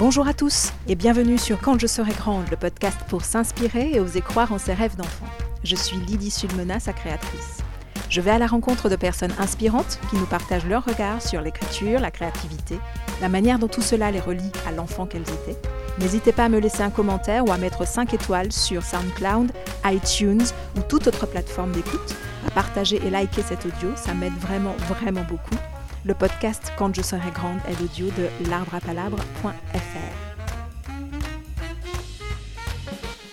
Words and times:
Bonjour 0.00 0.26
à 0.26 0.34
tous 0.34 0.72
et 0.88 0.96
bienvenue 0.96 1.38
sur 1.38 1.60
Quand 1.60 1.78
je 1.78 1.86
serai 1.86 2.10
grande, 2.14 2.50
le 2.50 2.56
podcast 2.56 2.98
pour 3.08 3.24
s'inspirer 3.24 3.92
et 3.92 4.00
oser 4.00 4.22
croire 4.22 4.50
en 4.50 4.58
ses 4.58 4.74
rêves 4.74 4.96
d'enfant. 4.96 5.26
Je 5.62 5.76
suis 5.76 5.98
Lydie 5.98 6.32
Sulmena, 6.32 6.80
sa 6.80 6.92
créatrice. 6.92 7.58
Je 8.10 8.20
vais 8.20 8.32
à 8.32 8.38
la 8.38 8.48
rencontre 8.48 8.88
de 8.88 8.96
personnes 8.96 9.34
inspirantes 9.38 10.00
qui 10.10 10.16
nous 10.16 10.26
partagent 10.26 10.66
leur 10.66 10.84
regard 10.84 11.22
sur 11.22 11.40
l'écriture, 11.40 12.00
la 12.00 12.10
créativité, 12.10 12.76
la 13.20 13.28
manière 13.28 13.60
dont 13.60 13.68
tout 13.68 13.82
cela 13.82 14.10
les 14.10 14.18
relie 14.18 14.50
à 14.66 14.72
l'enfant 14.72 15.06
qu'elles 15.06 15.22
étaient. 15.22 15.60
N'hésitez 16.00 16.32
pas 16.32 16.46
à 16.46 16.48
me 16.48 16.58
laisser 16.58 16.82
un 16.82 16.90
commentaire 16.90 17.46
ou 17.46 17.52
à 17.52 17.56
mettre 17.56 17.86
5 17.86 18.14
étoiles 18.14 18.50
sur 18.50 18.82
SoundCloud, 18.82 19.52
iTunes 19.84 20.44
ou 20.76 20.80
toute 20.80 21.06
autre 21.06 21.26
plateforme 21.26 21.70
d'écoute. 21.70 22.16
À 22.48 22.50
partager 22.50 22.96
et 22.96 23.10
liker 23.10 23.42
cet 23.42 23.64
audio, 23.64 23.90
ça 23.94 24.12
m'aide 24.12 24.36
vraiment, 24.40 24.74
vraiment 24.88 25.22
beaucoup. 25.22 25.54
Le 26.06 26.12
podcast 26.12 26.70
Quand 26.76 26.94
je 26.94 27.00
serai 27.00 27.30
grande 27.30 27.58
est 27.66 27.80
l'audio 27.80 28.06
de 28.18 28.50
l'arbreapalabre.fr. 28.50 30.34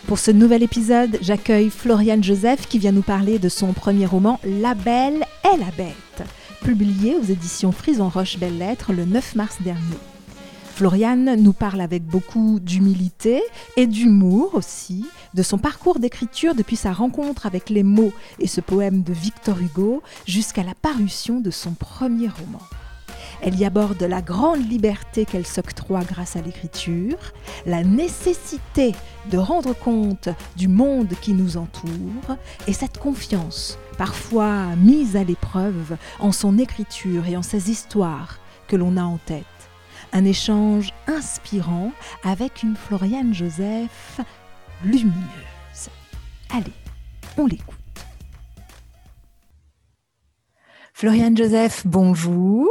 Pour 0.08 0.18
ce 0.18 0.32
nouvel 0.32 0.64
épisode, 0.64 1.18
j'accueille 1.22 1.70
Floriane 1.70 2.24
Joseph 2.24 2.68
qui 2.68 2.80
vient 2.80 2.94
nous 2.94 3.02
parler 3.02 3.40
de 3.40 3.50
son 3.50 3.74
premier 3.74 4.06
roman 4.06 4.40
La 4.46 4.74
Belle 4.74 5.26
et 5.54 5.58
la 5.58 5.72
Bête, 5.78 6.24
publié 6.64 7.16
aux 7.16 7.24
éditions 7.24 7.74
Frison 7.74 8.08
Roche 8.08 8.38
Belles 8.38 8.58
Lettres 8.58 8.94
le 8.94 9.04
9 9.04 9.36
mars 9.36 9.58
dernier. 9.62 9.98
Floriane 10.82 11.36
nous 11.36 11.54
parle 11.54 11.80
avec 11.80 12.04
beaucoup 12.04 12.60
d'humilité 12.60 13.44
et 13.78 13.86
d'humour 13.86 14.56
aussi 14.56 15.06
de 15.36 15.44
son 15.44 15.60
parcours 15.60 16.00
d'écriture 16.00 16.56
depuis 16.56 16.76
sa 16.76 16.92
rencontre 16.92 17.46
avec 17.46 17.70
les 17.70 17.84
mots 17.84 18.12
et 18.40 18.48
ce 18.48 18.62
poème 18.62 19.04
de 19.04 19.14
Victor 19.14 19.60
Hugo 19.60 20.02
jusqu'à 20.26 20.64
la 20.64 20.74
parution 20.74 21.40
de 21.40 21.52
son 21.52 21.76
premier 21.76 22.30
roman. 22.30 22.64
Elle 23.44 23.60
y 23.60 23.64
aborde 23.64 24.02
la 24.02 24.24
grande 24.24 24.68
liberté 24.68 25.26
qu'elle 25.26 25.46
s'octroie 25.46 26.04
grâce 26.04 26.36
à 26.36 26.42
l'écriture, 26.42 27.20
la 27.68 27.84
nécessité 27.84 28.96
de 29.30 29.38
rendre 29.38 29.76
compte 29.76 30.30
du 30.58 30.68
monde 30.68 31.14
qui 31.22 31.34
nous 31.34 31.58
entoure 31.58 32.38
et 32.66 32.74
cette 32.74 32.98
confiance, 32.98 33.78
parfois 34.00 34.76
mise 34.78 35.16
à 35.16 35.24
l'épreuve 35.24 35.96
en 36.20 36.32
son 36.32 36.58
écriture 36.58 37.28
et 37.28 37.38
en 37.38 37.44
ses 37.44 37.70
histoires 37.70 38.40
que 38.68 38.76
l'on 38.76 38.98
a 38.98 39.04
en 39.04 39.20
tête 39.20 39.46
un 40.14 40.26
échange 40.26 40.92
inspirant 41.08 41.92
avec 42.24 42.64
une 42.64 42.76
Floriane 42.76 43.34
Joseph 43.34 44.20
lumineuse. 44.84 45.90
Allez, 46.54 46.74
on 47.38 47.46
l'écoute. 47.46 47.78
Floriane 50.94 51.36
Joseph, 51.36 51.88
bonjour. 51.88 52.70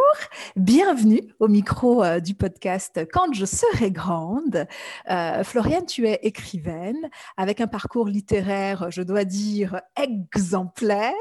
Bienvenue 0.54 1.34
au 1.40 1.48
micro 1.48 2.04
euh, 2.04 2.20
du 2.20 2.34
podcast 2.34 3.00
Quand 3.12 3.32
je 3.32 3.44
serai 3.44 3.90
grande. 3.90 4.68
Euh, 5.10 5.42
Floriane, 5.42 5.86
tu 5.86 6.06
es 6.06 6.20
écrivaine 6.22 7.10
avec 7.36 7.60
un 7.60 7.66
parcours 7.66 8.06
littéraire, 8.06 8.90
je 8.90 9.02
dois 9.02 9.24
dire, 9.24 9.80
exemplaire. 10.00 11.14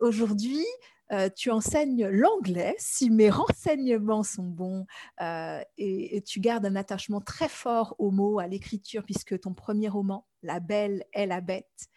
Aujourd'hui, 0.00 0.64
euh, 1.12 1.28
tu 1.34 1.50
enseignes 1.50 2.06
l'anglais, 2.06 2.74
si 2.78 3.10
mes 3.10 3.30
renseignements 3.30 4.22
sont 4.22 4.44
bons, 4.44 4.86
euh, 5.20 5.60
et, 5.78 6.22
tu 6.22 6.40
gardes 6.40 6.66
un 6.66 6.76
attachement 6.76 7.20
très 7.20 7.48
fort 7.48 7.94
aux 7.98 8.10
mots, 8.10 8.38
à 8.38 8.46
l'écriture, 8.46 9.04
puisque 9.04 9.38
ton 9.40 9.54
premier 9.54 9.88
roman, 9.88 10.26
La 10.42 10.60
Belle 10.60 11.04
et 11.12 11.26
la 11.26 11.40
Bête, 11.40 11.88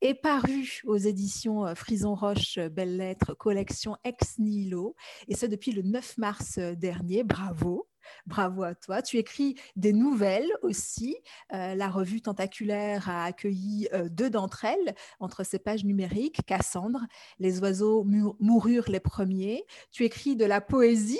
est 0.00 0.14
paru 0.14 0.82
aux 0.84 0.96
éditions 0.96 1.66
euh, 1.66 1.74
Frison 1.74 2.14
Roche 2.14 2.58
Belles 2.58 2.96
Lettres, 2.96 3.34
collection 3.34 3.96
Ex 4.04 4.38
Nihilo, 4.38 4.94
et 5.28 5.34
ce 5.34 5.46
depuis 5.46 5.72
le 5.72 5.82
9 5.82 6.18
mars 6.18 6.58
dernier. 6.58 7.24
Bravo! 7.24 7.89
Bravo 8.26 8.62
à 8.62 8.74
toi. 8.74 9.02
Tu 9.02 9.18
écris 9.18 9.56
des 9.76 9.92
nouvelles 9.92 10.50
aussi. 10.62 11.16
Euh, 11.52 11.74
la 11.74 11.88
revue 11.88 12.20
Tentaculaire 12.20 13.08
a 13.08 13.24
accueilli 13.24 13.88
euh, 13.92 14.08
deux 14.08 14.30
d'entre 14.30 14.64
elles 14.64 14.94
entre 15.18 15.44
ses 15.44 15.58
pages 15.58 15.84
numériques. 15.84 16.40
Cassandre, 16.46 17.06
Les 17.38 17.60
oiseaux 17.60 18.04
moururent 18.04 18.88
les 18.88 19.00
premiers. 19.00 19.64
Tu 19.90 20.04
écris 20.04 20.36
de 20.36 20.44
la 20.44 20.60
poésie 20.60 21.18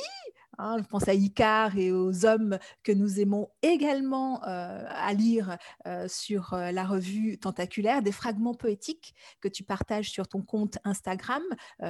Hein, 0.62 0.76
je 0.78 0.84
pense 0.84 1.09
à 1.09 1.15
Icar 1.15 1.78
et 1.78 1.91
aux 1.91 2.26
hommes 2.26 2.59
que 2.82 2.93
nous 2.93 3.19
aimons 3.19 3.48
également 3.62 4.44
euh, 4.44 4.84
à 4.88 5.15
lire 5.15 5.56
euh, 5.87 6.06
sur 6.06 6.53
euh, 6.53 6.71
la 6.71 6.84
revue 6.84 7.38
Tentaculaire, 7.38 8.03
des 8.03 8.12
fragments 8.12 8.53
poétiques 8.53 9.15
que 9.41 9.48
tu 9.48 9.65
partages 9.65 10.10
sur 10.10 10.28
ton 10.28 10.43
compte 10.43 10.76
Instagram, 10.84 11.43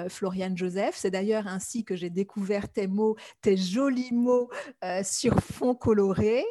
Floriane 0.09 0.57
Joseph. 0.57 0.95
C'est 0.97 1.11
d'ailleurs 1.11 1.49
ainsi 1.49 1.85
que 1.85 1.97
j'ai 1.97 2.11
découvert 2.11 2.69
tes 2.69 2.87
mots, 2.87 3.17
tes 3.41 3.57
jolis 3.57 4.13
mots 4.13 4.49
sur 5.03 5.41
fond 5.41 5.75
coloré. 5.75 6.45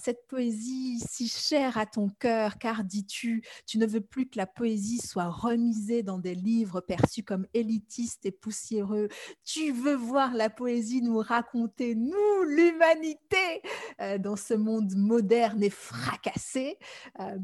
cette 0.00 0.26
poésie 0.28 1.00
si 1.08 1.28
chère 1.28 1.78
à 1.78 1.86
ton 1.86 2.08
cœur, 2.08 2.58
car 2.58 2.84
dis-tu, 2.84 3.42
tu 3.66 3.78
ne 3.78 3.86
veux 3.86 4.00
plus 4.00 4.28
que 4.28 4.38
la 4.38 4.46
poésie 4.46 4.98
soit 4.98 5.28
remisée 5.28 6.02
dans 6.02 6.18
des 6.18 6.34
livres 6.34 6.80
perçus 6.80 7.24
comme 7.24 7.46
élitistes 7.54 8.26
et 8.26 8.32
poussiéreux. 8.32 9.08
Tu 9.44 9.72
veux 9.72 9.96
voir 9.96 10.34
la 10.34 10.50
poésie 10.50 11.02
nous 11.02 11.18
raconter 11.18 11.47
raconter, 11.48 11.94
nous, 11.94 12.42
l'humanité, 12.44 13.62
euh, 14.00 14.18
dans 14.18 14.36
ce 14.36 14.54
monde 14.54 14.94
moderne 14.96 15.62
et 15.62 15.70
fracassé. 15.70 16.78
Euh, 17.20 17.38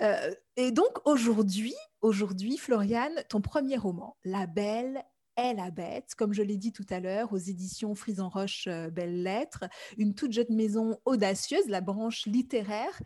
euh, 0.00 0.30
et 0.56 0.72
donc 0.72 1.06
aujourd'hui, 1.06 1.74
aujourd'hui, 2.02 2.58
Floriane, 2.58 3.24
ton 3.28 3.40
premier 3.40 3.76
roman, 3.76 4.16
La 4.24 4.46
Belle 4.46 5.02
est 5.36 5.54
la 5.54 5.70
bête, 5.70 6.14
comme 6.16 6.32
je 6.32 6.42
l'ai 6.42 6.56
dit 6.56 6.72
tout 6.72 6.86
à 6.88 6.98
l'heure, 6.98 7.32
aux 7.32 7.38
éditions 7.38 7.94
Frison 7.94 8.28
Roche 8.30 8.68
Belles 8.92 9.22
Lettres, 9.22 9.64
une 9.98 10.14
toute 10.14 10.32
jeune 10.32 10.54
maison 10.54 10.98
audacieuse, 11.04 11.68
la 11.68 11.82
branche 11.82 12.24
littéraire 12.24 13.02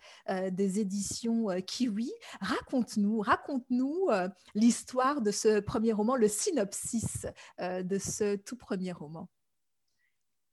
des 0.52 0.78
éditions 0.78 1.48
Kiwi. 1.66 2.12
Raconte-nous, 2.40 3.18
raconte-nous 3.18 4.06
l'histoire 4.54 5.22
de 5.22 5.32
ce 5.32 5.58
premier 5.58 5.92
roman, 5.92 6.14
le 6.14 6.28
synopsis 6.28 7.26
de 7.58 7.98
ce 7.98 8.36
tout 8.36 8.56
premier 8.56 8.92
roman. 8.92 9.28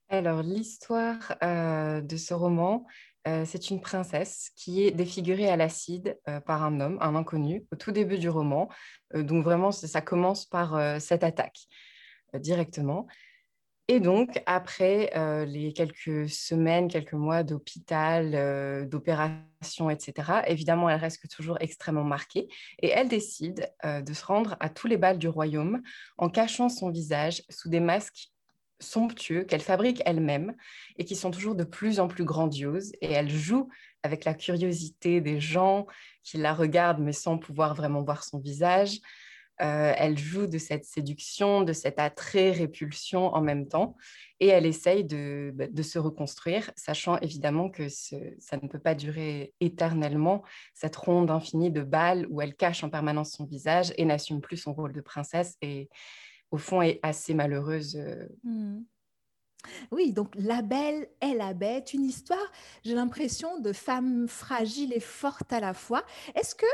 Alors, 0.10 0.42
l'histoire 0.42 1.36
euh, 1.44 2.00
de 2.00 2.16
ce 2.16 2.34
roman, 2.34 2.86
euh, 3.28 3.44
c'est 3.46 3.70
une 3.70 3.82
princesse 3.82 4.52
qui 4.56 4.84
est 4.84 4.92
défigurée 4.92 5.50
à 5.50 5.58
l'acide 5.58 6.18
euh, 6.30 6.40
par 6.40 6.64
un 6.64 6.80
homme, 6.80 6.98
un 7.02 7.14
inconnu, 7.16 7.66
au 7.74 7.76
tout 7.76 7.92
début 7.92 8.18
du 8.18 8.30
roman. 8.30 8.70
donc, 9.14 9.44
vraiment, 9.44 9.72
ça 9.72 10.02
commence 10.02 10.46
par 10.46 11.02
cette 11.02 11.24
attaque 11.24 11.60
directement. 12.36 13.08
Et 13.90 14.00
donc, 14.00 14.42
après 14.46 15.12
les 15.46 15.72
quelques 15.74 16.30
semaines, 16.30 16.90
quelques 16.90 17.14
mois 17.14 17.44
d'hôpital, 17.44 18.88
d'opération, 18.90 19.90
etc., 19.90 20.42
évidemment, 20.48 20.90
elle 20.90 21.00
reste 21.00 21.30
toujours 21.30 21.58
extrêmement 21.62 22.04
marquée. 22.04 22.50
Et 22.82 22.90
elle 22.90 23.08
décide 23.08 23.72
de 23.86 24.14
se 24.14 24.26
rendre 24.26 24.58
à 24.60 24.70
tous 24.70 24.88
les 24.88 24.98
bals 24.98 25.18
du 25.18 25.30
royaume 25.30 25.82
en 26.18 26.30
cachant 26.30 26.68
son 26.68 26.90
visage 26.90 27.44
sous 27.50 27.70
des 27.70 27.80
masques 27.80 28.30
somptueux 28.80 29.44
qu'elle 29.44 29.62
fabrique 29.62 30.02
elle-même 30.06 30.56
et 30.98 31.06
qui 31.06 31.16
sont 31.16 31.32
toujours 31.32 31.56
de 31.56 31.64
plus 31.64 32.00
en 32.00 32.08
plus 32.08 32.26
grandioses. 32.26 32.92
Et 33.02 33.12
elle 33.12 33.30
joue 33.30 33.70
avec 34.04 34.26
la 34.26 34.34
curiosité 34.34 35.22
des 35.22 35.40
gens 35.40 35.88
qui 36.24 36.38
la 36.38 36.54
regardent 36.54 37.02
mais 37.02 37.14
sans 37.14 37.38
pouvoir 37.38 37.74
vraiment 37.74 38.04
voir 38.04 38.24
son 38.24 38.40
visage. 38.40 39.00
Euh, 39.60 39.94
elle 39.98 40.18
joue 40.20 40.46
de 40.46 40.60
cette 40.60 40.86
séduction, 40.86 41.64
de 41.64 41.74
cet 41.74 41.98
attrait, 41.98 42.52
répulsion 42.52 43.34
en 43.34 43.42
même 43.42 43.68
temps, 43.68 43.96
et 44.40 44.48
elle 44.48 44.68
essaye 44.68 45.04
de, 45.04 45.52
bah, 45.56 45.66
se 45.82 45.98
reconstruire, 45.98 46.70
sachant 46.76 47.18
évidemment 47.22 47.70
que 47.72 47.90
ça 47.90 48.58
ne 48.62 48.68
peut 48.68 48.80
pas 48.80 48.94
durer 48.94 49.54
éternellement, 49.60 50.44
cette 50.76 50.96
ronde 50.96 51.32
infinie 51.32 51.72
de 51.72 51.82
balles 51.82 52.28
où 52.30 52.40
elle 52.40 52.56
cache 52.56 52.84
en 52.84 52.92
permanence 52.92 53.32
son 53.32 53.46
visage 53.46 53.94
et 53.98 54.06
n'assume 54.06 54.42
plus 54.42 54.58
son 54.58 54.74
rôle 54.74 54.94
de 54.94 55.02
princesse. 55.02 55.58
Et, 55.64 55.90
au 56.52 56.58
fond, 56.58 56.82
est 56.82 57.00
assez 57.04 57.34
malheureuse. 57.34 57.98
Euh. 57.98 58.28
Mmh. 58.44 58.80
Oui, 59.92 60.14
donc 60.14 60.34
La 60.36 60.62
Belle 60.62 61.08
est 61.22 61.34
la 61.34 61.54
Bête, 61.54 61.94
une 61.94 62.06
histoire, 62.06 62.52
j'ai 62.84 62.96
l'impression, 62.96 63.60
de 63.60 63.74
femme 63.74 64.28
fragile 64.28 64.94
et 64.94 65.00
forte 65.00 65.52
à 65.52 65.60
la 65.60 65.74
fois. 65.74 66.04
Est-ce 66.36 66.56
que 66.56 66.66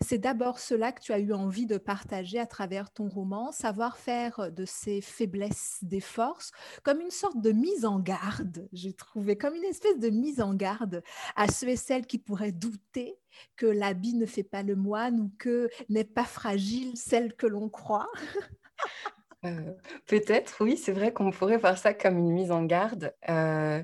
c'est 0.00 0.18
d'abord 0.18 0.58
cela 0.58 0.92
que 0.92 1.00
tu 1.00 1.12
as 1.12 1.18
eu 1.18 1.32
envie 1.32 1.66
de 1.66 1.78
partager 1.78 2.38
à 2.38 2.46
travers 2.46 2.90
ton 2.90 3.08
roman, 3.08 3.52
savoir 3.52 3.96
faire 3.96 4.50
de 4.50 4.64
ces 4.64 5.00
faiblesses 5.00 5.78
des 5.82 6.00
forces, 6.00 6.50
comme 6.82 7.00
une 7.00 7.10
sorte 7.10 7.40
de 7.40 7.52
mise 7.52 7.84
en 7.84 8.00
garde, 8.00 8.68
j'ai 8.72 8.92
trouvé, 8.92 9.36
comme 9.36 9.54
une 9.54 9.64
espèce 9.64 9.98
de 9.98 10.10
mise 10.10 10.40
en 10.40 10.54
garde 10.54 11.02
à 11.36 11.48
ceux 11.48 11.68
et 11.68 11.76
celles 11.76 12.06
qui 12.06 12.18
pourraient 12.18 12.52
douter 12.52 13.18
que 13.56 13.66
l'habit 13.66 14.14
ne 14.14 14.26
fait 14.26 14.42
pas 14.42 14.62
le 14.62 14.74
moine 14.74 15.20
ou 15.20 15.32
que 15.38 15.68
n'est 15.88 16.04
pas 16.04 16.24
fragile 16.24 16.96
celle 16.96 17.34
que 17.34 17.46
l'on 17.46 17.68
croit? 17.68 18.10
Euh, 19.48 19.72
peut-être, 20.06 20.62
oui, 20.62 20.76
c'est 20.76 20.92
vrai 20.92 21.12
qu'on 21.12 21.30
pourrait 21.30 21.56
voir 21.56 21.78
ça 21.78 21.94
comme 21.94 22.18
une 22.18 22.32
mise 22.32 22.50
en 22.50 22.64
garde. 22.64 23.14
Euh, 23.28 23.82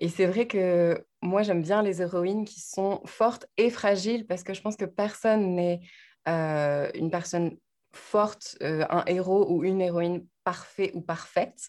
et 0.00 0.08
c'est 0.08 0.26
vrai 0.26 0.46
que 0.46 1.04
moi, 1.20 1.42
j'aime 1.42 1.62
bien 1.62 1.82
les 1.82 2.02
héroïnes 2.02 2.44
qui 2.44 2.60
sont 2.60 3.00
fortes 3.04 3.46
et 3.56 3.70
fragiles 3.70 4.26
parce 4.26 4.42
que 4.42 4.54
je 4.54 4.60
pense 4.60 4.76
que 4.76 4.84
personne 4.84 5.54
n'est 5.54 5.80
euh, 6.28 6.90
une 6.94 7.10
personne 7.10 7.56
forte, 7.94 8.56
un 8.60 9.04
héros 9.06 9.46
ou 9.50 9.64
une 9.64 9.82
héroïne 9.82 10.26
parfait 10.44 10.90
ou 10.94 11.02
parfaite. 11.02 11.68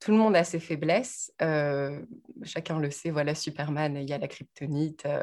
Tout 0.00 0.12
le 0.12 0.16
monde 0.16 0.34
a 0.34 0.44
ses 0.44 0.60
faiblesses. 0.60 1.30
Euh, 1.42 2.00
chacun 2.42 2.78
le 2.78 2.90
sait, 2.90 3.10
voilà, 3.10 3.34
Superman, 3.34 3.98
il 3.98 4.08
y 4.08 4.14
a 4.14 4.18
la 4.18 4.28
kryptonite. 4.28 5.04
Euh. 5.04 5.22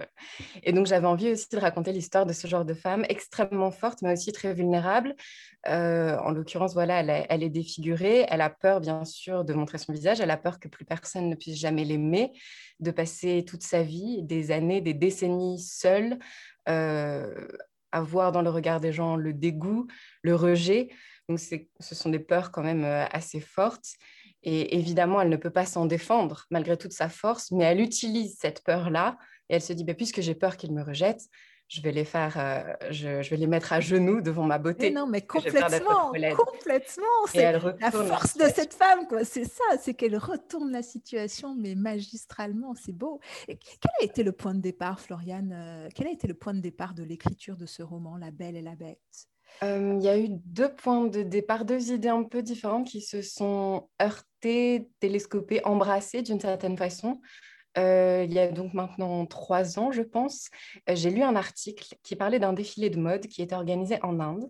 Et 0.61 0.71
donc, 0.71 0.85
j'avais 0.85 1.07
envie 1.07 1.31
aussi 1.31 1.47
de 1.51 1.57
raconter 1.57 1.91
l'histoire 1.91 2.27
de 2.27 2.33
ce 2.33 2.45
genre 2.45 2.63
de 2.63 2.75
femme, 2.75 3.03
extrêmement 3.09 3.71
forte, 3.71 4.03
mais 4.03 4.13
aussi 4.13 4.31
très 4.31 4.53
vulnérable. 4.53 5.15
Euh, 5.67 6.15
en 6.19 6.29
l'occurrence, 6.29 6.75
voilà, 6.75 6.99
elle, 7.27 7.41
est 7.41 7.49
défigurée. 7.49 8.27
Elle 8.29 8.41
a 8.41 8.51
peur, 8.51 8.79
bien 8.79 9.03
sûr, 9.03 9.43
de 9.45 9.53
montrer 9.55 9.79
son 9.79 9.93
visage. 9.93 10.21
Elle 10.21 10.29
a 10.29 10.37
peur 10.37 10.59
que 10.59 10.67
plus 10.67 10.85
personne 10.85 11.27
ne 11.27 11.35
puisse 11.35 11.57
jamais 11.57 11.83
l'aimer, 11.83 12.31
de 12.79 12.91
passer 12.91 13.43
toute 13.47 13.63
sa 13.63 13.81
vie, 13.81 14.21
des 14.21 14.51
années, 14.51 14.81
des 14.81 14.93
décennies 14.93 15.59
seule, 15.59 16.19
à 16.67 18.01
voir 18.01 18.31
dans 18.31 18.43
le 18.43 18.51
regard 18.51 18.79
des 18.79 18.91
gens 18.91 19.15
le 19.15 19.33
dégoût, 19.33 19.87
le 20.21 20.35
rejet. 20.35 20.89
Donc, 21.29 21.39
ce 21.39 21.95
sont 21.95 22.11
des 22.11 22.19
peurs 22.19 22.51
quand 22.51 22.61
même 22.61 22.85
assez 23.11 23.39
fortes. 23.39 23.95
Et 24.49 24.77
évidemment, 24.77 25.19
elle 25.19 25.27
ne 25.27 25.35
peut 25.35 25.49
pas 25.49 25.65
s'en 25.65 25.85
défendre 25.85 26.45
malgré 26.51 26.77
toute 26.77 26.93
sa 26.93 27.09
force, 27.09 27.51
mais 27.51 27.65
elle 27.65 27.81
utilise 27.81 28.37
cette 28.39 28.63
peur-là 28.63 29.17
et 29.49 29.55
elle 29.55 29.61
se 29.61 29.73
dit, 29.73 29.83
bah, 29.83 29.93
puisque 29.93 30.21
j'ai 30.21 30.35
peur 30.35 30.55
qu'il 30.55 30.73
me 30.73 30.81
rejette, 30.81 31.19
je 31.67 31.81
vais 31.81 31.91
les 31.91 32.05
faire, 32.05 32.37
euh, 32.37 32.91
je, 32.91 33.29
vais 33.29 33.35
les 33.35 33.45
mettre 33.45 33.73
à 33.73 33.81
genoux 33.81 34.21
devant 34.21 34.45
ma 34.45 34.57
beauté. 34.57 34.89
non, 34.89 35.05
mais 35.05 35.19
complètement, 35.19 36.13
complètement. 36.37 37.03
C'est 37.27 37.51
la 37.51 37.91
force 37.91 38.37
de 38.37 38.45
cette 38.45 38.73
femme, 38.73 39.05
quoi. 39.09 39.25
C'est 39.25 39.43
ça, 39.43 39.65
c'est 39.81 39.95
qu'elle 39.95 40.15
retourne 40.15 40.71
la 40.71 40.81
situation, 40.81 41.53
mais 41.53 41.75
magistralement, 41.75 42.73
c'est 42.73 42.95
beau. 42.95 43.19
Et 43.49 43.57
quel 43.57 43.91
a 43.99 44.05
été 44.05 44.23
le 44.23 44.31
point 44.31 44.55
de 44.55 44.61
départ, 44.61 45.01
Floriane 45.01 45.51
euh, 45.51 45.89
Quel 45.93 46.07
a 46.07 46.11
été 46.11 46.25
le 46.29 46.35
point 46.35 46.53
de 46.53 46.61
départ 46.61 46.93
de 46.93 47.03
l'écriture 47.03 47.57
de 47.57 47.65
ce 47.65 47.83
roman, 47.83 48.15
La 48.15 48.31
Belle 48.31 48.55
et 48.55 48.61
la 48.61 48.75
Bête? 48.75 49.27
Il 49.61 49.99
y 50.01 50.07
a 50.07 50.17
eu 50.17 50.27
deux 50.29 50.73
points 50.73 51.05
de 51.05 51.23
départ, 51.23 51.65
deux 51.65 51.91
idées 51.91 52.09
un 52.09 52.23
peu 52.23 52.41
différentes 52.43 52.87
qui 52.87 53.01
se 53.01 53.21
sont 53.21 53.89
heurtées, 54.01 54.89
télescopées, 54.99 55.65
embrassées 55.65 56.21
d'une 56.21 56.39
certaine 56.39 56.77
façon. 56.77 57.19
Il 57.75 58.31
y 58.33 58.39
a 58.39 58.51
donc 58.51 58.73
maintenant 58.73 59.25
trois 59.25 59.77
ans, 59.77 59.91
je 59.91 60.01
pense, 60.01 60.49
j'ai 60.87 61.11
lu 61.11 61.21
un 61.21 61.35
article 61.35 61.95
qui 62.01 62.15
parlait 62.15 62.39
d'un 62.39 62.53
défilé 62.53 62.89
de 62.89 62.99
mode 62.99 63.27
qui 63.27 63.41
était 63.41 63.55
organisé 63.55 63.99
en 64.03 64.19
Inde. 64.19 64.49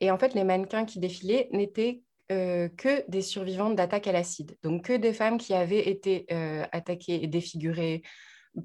Et 0.00 0.10
en 0.10 0.18
fait, 0.18 0.34
les 0.34 0.44
mannequins 0.44 0.84
qui 0.84 0.98
défilaient 0.98 1.48
n'étaient 1.52 2.02
que 2.28 3.08
des 3.08 3.22
survivantes 3.22 3.76
d'attaques 3.76 4.08
à 4.08 4.12
l'acide. 4.12 4.56
Donc, 4.62 4.86
que 4.86 4.92
des 4.96 5.12
femmes 5.12 5.38
qui 5.38 5.54
avaient 5.54 5.88
été 5.88 6.26
attaquées 6.72 7.22
et 7.22 7.26
défigurées 7.26 8.02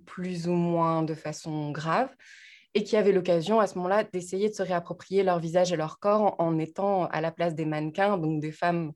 plus 0.05 0.47
ou 0.47 0.53
moins 0.53 1.03
de 1.03 1.13
façon 1.13 1.71
grave 1.71 2.09
et 2.73 2.83
qui 2.83 2.95
avaient 2.97 3.11
l'occasion 3.11 3.59
à 3.59 3.67
ce 3.67 3.75
moment-là 3.75 4.03
d'essayer 4.03 4.49
de 4.49 4.53
se 4.53 4.63
réapproprier 4.63 5.23
leur 5.23 5.39
visage 5.39 5.73
et 5.73 5.75
leur 5.75 5.99
corps 5.99 6.35
en, 6.39 6.59
étant 6.59 7.05
à 7.05 7.21
la 7.21 7.31
place 7.31 7.55
des 7.55 7.65
mannequins, 7.65 8.17
donc 8.17 8.41
des 8.41 8.51
femmes 8.51 8.93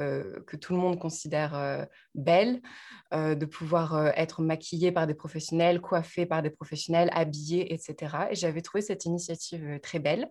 euh, 0.00 0.40
que 0.46 0.56
tout 0.56 0.72
le 0.72 0.78
monde 0.78 0.98
considère 0.98 1.54
euh, 1.54 1.84
belles, 2.14 2.62
euh, 3.12 3.34
de 3.34 3.44
pouvoir 3.44 4.06
être 4.16 4.40
maquillées 4.40 4.92
par 4.92 5.06
des 5.06 5.14
professionnels, 5.14 5.80
coiffées 5.80 6.24
par 6.24 6.42
des 6.42 6.50
professionnels, 6.50 7.10
habillées, 7.12 7.74
etc. 7.74 8.16
Et 8.30 8.34
j'avais 8.34 8.62
trouvé 8.62 8.80
cette 8.80 9.04
initiative 9.04 9.78
très 9.82 9.98
belle. 9.98 10.30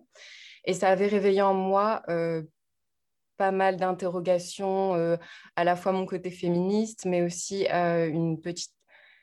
Et 0.64 0.74
ça 0.74 0.88
avait 0.88 1.06
réveillé 1.06 1.42
en 1.42 1.54
moi 1.54 2.02
pas 3.36 3.52
mal 3.52 3.76
d'interrogations, 3.76 5.16
à 5.56 5.64
la 5.64 5.76
fois 5.76 5.92
mon 5.92 6.04
côté 6.04 6.30
féministe, 6.30 7.06
mais 7.06 7.22
aussi 7.22 7.66
une 7.66 8.38
petite 8.38 8.74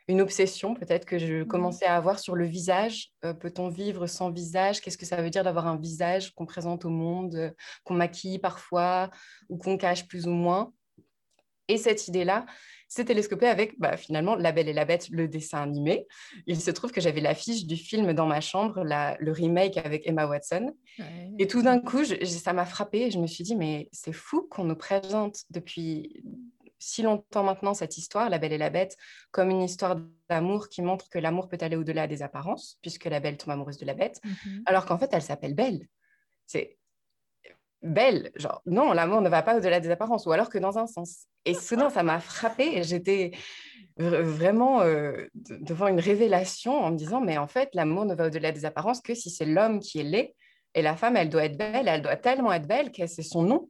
une 0.07 0.21
obsession 0.21 0.73
peut-être 0.73 1.05
que 1.05 1.17
je 1.17 1.41
mmh 1.41 1.47
commençais 1.47 1.85
à 1.85 1.95
avoir 1.95 2.19
sur 2.19 2.35
le 2.35 2.45
visage. 2.45 3.11
Euh, 3.25 3.33
peut-on 3.33 3.69
vivre 3.69 4.07
sans 4.07 4.31
visage? 4.31 4.81
Qu'est-ce 4.81 4.97
que 4.97 5.05
ça 5.05 5.21
veut 5.21 5.29
dire 5.29 5.43
d'avoir 5.43 5.67
un 5.67 5.77
visage 5.77 6.33
qu'on 6.33 6.45
présente 6.45 6.85
au 6.85 6.89
monde, 6.89 7.35
euh, 7.35 7.51
qu'on 7.83 7.95
maquille 7.95 8.39
parfois 8.39 9.09
ou 9.49 9.57
qu'on 9.57 9.77
cache 9.77 10.07
plus 10.07 10.27
ou 10.27 10.31
moins? 10.31 10.73
Et 11.67 11.77
cette 11.77 12.07
idée-là 12.07 12.45
s'est 12.87 13.03
télescopée 13.03 13.47
avec 13.47 13.77
bah, 13.77 13.97
finalement 13.97 14.35
La 14.35 14.53
Belle 14.53 14.69
et 14.69 14.73
la 14.73 14.85
Bête, 14.85 15.09
le 15.09 15.27
dessin 15.27 15.61
animé. 15.61 16.07
Il 16.45 16.61
se 16.61 16.71
trouve 16.71 16.91
que 16.91 17.01
j'avais 17.01 17.19
l'affiche 17.19 17.65
du 17.65 17.75
film 17.75 18.13
dans 18.13 18.25
ma 18.25 18.39
chambre, 18.39 18.83
le 18.83 19.31
remake 19.31 19.75
avec 19.75 20.07
Emma 20.07 20.25
Watson. 20.25 20.73
Et 21.37 21.47
tout 21.47 21.61
d'un 21.61 21.79
coup, 21.79 22.05
ça 22.05 22.53
m'a 22.53 22.65
frappée. 22.65 23.11
Je 23.11 23.19
me 23.19 23.27
suis 23.27 23.43
dit, 23.43 23.57
mais 23.57 23.89
c'est 23.91 24.13
fou 24.13 24.47
qu'on 24.49 24.63
nous 24.63 24.77
présente 24.77 25.43
depuis 25.49 26.23
si 26.79 27.01
longtemps 27.01 27.43
maintenant 27.43 27.73
cette 27.73 27.97
histoire, 27.97 28.29
La 28.29 28.37
Belle 28.37 28.53
et 28.53 28.57
la 28.57 28.69
Bête, 28.69 28.97
comme 29.31 29.49
une 29.49 29.61
histoire 29.61 29.97
d'amour 30.29 30.69
qui 30.69 30.81
montre 30.81 31.09
que 31.09 31.19
l'amour 31.19 31.47
peut 31.47 31.57
aller 31.61 31.75
au-delà 31.75 32.07
des 32.07 32.21
apparences, 32.21 32.77
puisque 32.81 33.05
la 33.05 33.19
Belle 33.19 33.37
tombe 33.37 33.51
amoureuse 33.51 33.77
de 33.77 33.85
la 33.85 33.93
Bête, 33.93 34.19
mhm. 34.23 34.63
alors 34.65 34.85
qu'en 34.85 34.97
fait, 34.97 35.09
elle 35.11 35.21
s'appelle 35.21 35.53
Belle. 35.53 35.87
C'est 36.45 36.77
belle, 37.83 38.31
genre 38.35 38.61
non, 38.65 38.91
l'amour 38.93 39.21
ne 39.21 39.29
va 39.29 39.43
pas 39.43 39.57
au-delà 39.57 39.79
des 39.79 39.89
apparences, 39.89 40.25
ou 40.25 40.31
alors 40.31 40.49
que 40.49 40.57
dans 40.57 40.77
un 40.77 40.87
sens. 40.87 41.25
Et 41.45 41.53
soudain, 41.53 41.89
ça 41.89 42.03
m'a 42.03 42.19
frappée, 42.19 42.83
j'étais 42.83 43.31
vraiment 43.97 44.81
euh, 44.81 45.25
devant 45.33 45.87
une 45.87 45.99
révélation 45.99 46.73
en 46.73 46.91
me 46.91 46.97
disant, 46.97 47.21
mais 47.21 47.37
en 47.37 47.47
fait, 47.47 47.69
l'amour 47.73 48.05
ne 48.05 48.15
va 48.15 48.27
au-delà 48.27 48.51
des 48.51 48.65
apparences 48.65 49.01
que 49.01 49.15
si 49.15 49.29
c'est 49.29 49.45
l'homme 49.45 49.79
qui 49.79 49.99
est 49.99 50.03
laid, 50.03 50.35
et 50.73 50.81
la 50.81 50.95
femme, 50.95 51.17
elle 51.17 51.29
doit 51.29 51.45
être 51.45 51.57
belle, 51.57 51.87
elle 51.87 52.01
doit 52.01 52.17
tellement 52.17 52.53
être 52.53 52.67
belle 52.67 52.91
que 52.91 53.07
c'est 53.07 53.23
son 53.23 53.41
nom. 53.41 53.69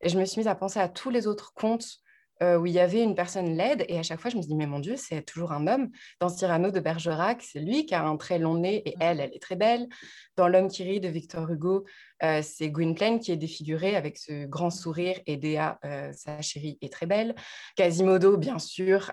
Et 0.00 0.08
je 0.08 0.18
me 0.18 0.24
suis 0.24 0.38
mise 0.38 0.48
à 0.48 0.54
penser 0.54 0.78
à 0.78 0.88
tous 0.88 1.10
les 1.10 1.26
autres 1.26 1.52
contes 1.54 2.00
euh, 2.42 2.58
où 2.58 2.66
il 2.66 2.72
y 2.72 2.80
avait 2.80 3.02
une 3.02 3.14
personne 3.14 3.56
laide. 3.56 3.84
Et 3.88 3.98
à 3.98 4.02
chaque 4.02 4.20
fois, 4.20 4.30
je 4.30 4.36
me 4.36 4.42
dis, 4.42 4.54
mais 4.54 4.66
mon 4.66 4.80
Dieu, 4.80 4.96
c'est 4.96 5.22
toujours 5.22 5.52
un 5.52 5.66
homme. 5.66 5.90
Dans 6.20 6.28
Cyrano 6.28 6.70
de 6.70 6.80
Bergerac, 6.80 7.42
c'est 7.42 7.60
lui 7.60 7.86
qui 7.86 7.94
a 7.94 8.04
un 8.04 8.16
très 8.16 8.38
long 8.38 8.58
nez 8.58 8.82
et 8.86 8.94
elle, 9.00 9.20
elle 9.20 9.34
est 9.34 9.42
très 9.42 9.56
belle. 9.56 9.88
Dans 10.36 10.48
L'homme 10.48 10.68
qui 10.68 10.82
rit 10.82 11.00
de 11.00 11.08
Victor 11.08 11.48
Hugo, 11.50 11.84
euh, 12.22 12.40
c'est 12.42 12.70
Gwynplaine 12.70 13.20
qui 13.20 13.32
est 13.32 13.36
défigurée 13.36 13.96
avec 13.96 14.18
ce 14.18 14.46
grand 14.46 14.70
sourire 14.70 15.20
et 15.26 15.36
Déa, 15.36 15.78
euh, 15.84 16.12
sa 16.12 16.40
chérie, 16.42 16.78
est 16.80 16.92
très 16.92 17.06
belle. 17.06 17.34
Quasimodo, 17.76 18.36
bien 18.36 18.58
sûr, 18.58 19.12